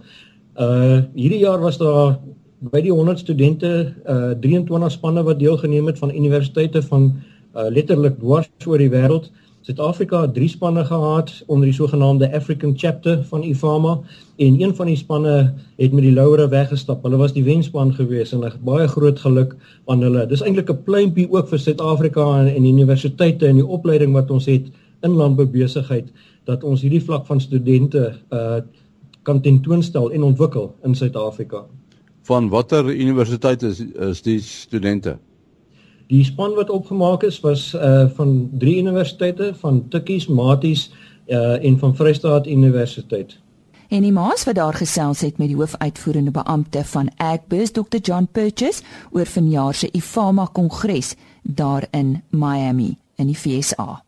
Uh 0.60 1.02
hierdie 1.14 1.40
jaar 1.40 1.60
was 1.60 1.78
daar 1.78 2.20
by 2.60 2.82
die 2.82 2.92
100 2.92 3.20
studente 3.20 3.94
uh 4.08 4.32
23 4.40 4.92
spanne 4.92 5.24
wat 5.24 5.40
deelgeneem 5.40 5.86
het 5.86 5.98
van 5.98 6.16
universiteite 6.16 6.82
van 6.82 7.14
uh 7.56 7.70
letterlik 7.70 8.20
dwars 8.20 8.50
oor 8.66 8.78
die 8.78 8.90
wêreld. 8.90 9.32
Suid-Afrika 9.64 10.22
het 10.22 10.34
3 10.34 10.48
spanne 10.48 10.84
gehad 10.86 11.44
onder 11.48 11.66
die 11.66 11.76
sogenaamde 11.76 12.28
African 12.36 12.74
Chapter 12.76 13.24
van 13.24 13.44
IFAMA 13.44 14.00
en 14.36 14.62
een 14.62 14.76
van 14.76 14.86
die 14.86 14.96
spanne 14.96 15.54
het 15.78 15.92
met 15.92 16.04
die 16.04 16.12
laure 16.12 16.48
weggestap. 16.52 17.04
Hulle 17.04 17.18
was 17.18 17.32
die 17.34 17.44
wenspan 17.44 17.94
gewees 17.96 18.34
en 18.34 18.44
'n 18.44 18.60
baie 18.64 18.88
groot 18.88 19.20
geluk 19.20 19.56
aan 19.86 20.02
hulle. 20.02 20.28
Dis 20.28 20.42
eintlik 20.42 20.70
'n 20.70 20.84
pleintjie 20.84 21.32
ook 21.32 21.48
vir 21.48 21.60
Suid-Afrika 21.60 22.40
en, 22.40 22.56
en 22.56 22.66
universiteite 22.66 23.48
en 23.48 23.56
die 23.56 23.68
opleiding 23.68 24.14
wat 24.14 24.32
ons 24.32 24.46
het 24.46 24.68
in 25.02 25.12
landboubesigheid 25.12 26.12
dat 26.44 26.64
ons 26.64 26.82
hierdie 26.82 27.04
vlak 27.04 27.26
van 27.26 27.42
studente 27.42 28.14
uh 28.32 28.62
kan 29.24 29.42
tentoonstel 29.42 30.12
en 30.12 30.24
ontwikkel 30.24 30.76
in 30.84 30.96
Suid-Afrika. 30.96 31.66
Van 32.22 32.50
watter 32.50 32.96
universiteit 32.96 33.64
is 33.64 33.80
is 33.80 34.22
die 34.22 34.40
studente? 34.40 35.18
Die 36.08 36.24
span 36.24 36.54
wat 36.54 36.70
opgemaak 36.70 37.24
is 37.24 37.40
was 37.40 37.74
uh 37.74 38.10
van 38.16 38.50
drie 38.58 38.78
universiteite 38.78 39.54
van 39.56 39.88
Tikkies, 39.90 40.28
Maties 40.28 40.92
uh 41.28 41.66
en 41.66 41.80
van 41.80 41.96
Vrystaat 41.96 42.48
Universiteit. 42.48 43.38
En 43.94 44.02
die 44.02 44.12
maas 44.12 44.44
wat 44.44 44.56
daar 44.56 44.74
gesels 44.74 45.22
het 45.22 45.38
met 45.38 45.48
die 45.48 45.56
hoofuitvoerende 45.56 46.32
beampte 46.32 46.84
van 46.84 47.12
Agbus 47.18 47.72
Dr 47.72 47.98
John 48.02 48.28
Purchase 48.32 48.82
oor 49.12 49.26
vanjaar 49.26 49.74
se 49.74 49.90
IFAMA 49.92 50.46
kongres 50.52 51.16
daar 51.42 51.88
in 51.92 52.24
Miami 52.30 52.98
in 53.16 53.26
die 53.26 53.36
FSA. 53.36 54.04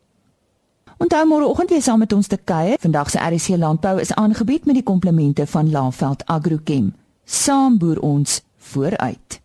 Onthou 0.98 1.26
môreoggend 1.28 1.70
weer 1.70 1.82
saam 1.82 2.00
met 2.00 2.14
ons 2.14 2.28
te 2.28 2.38
kuier. 2.38 2.78
Vandag 2.80 3.10
se 3.10 3.20
RC 3.20 3.58
Landbou 3.58 4.00
is 4.00 4.14
aangebied 4.14 4.66
met 4.66 4.76
die 4.76 4.84
komplemente 4.84 5.48
van 5.48 5.72
Laveld 5.72 6.26
Agrochem. 6.26 6.94
Saam 7.24 7.78
boer 7.78 8.00
ons 8.00 8.42
vooruit. 8.58 9.45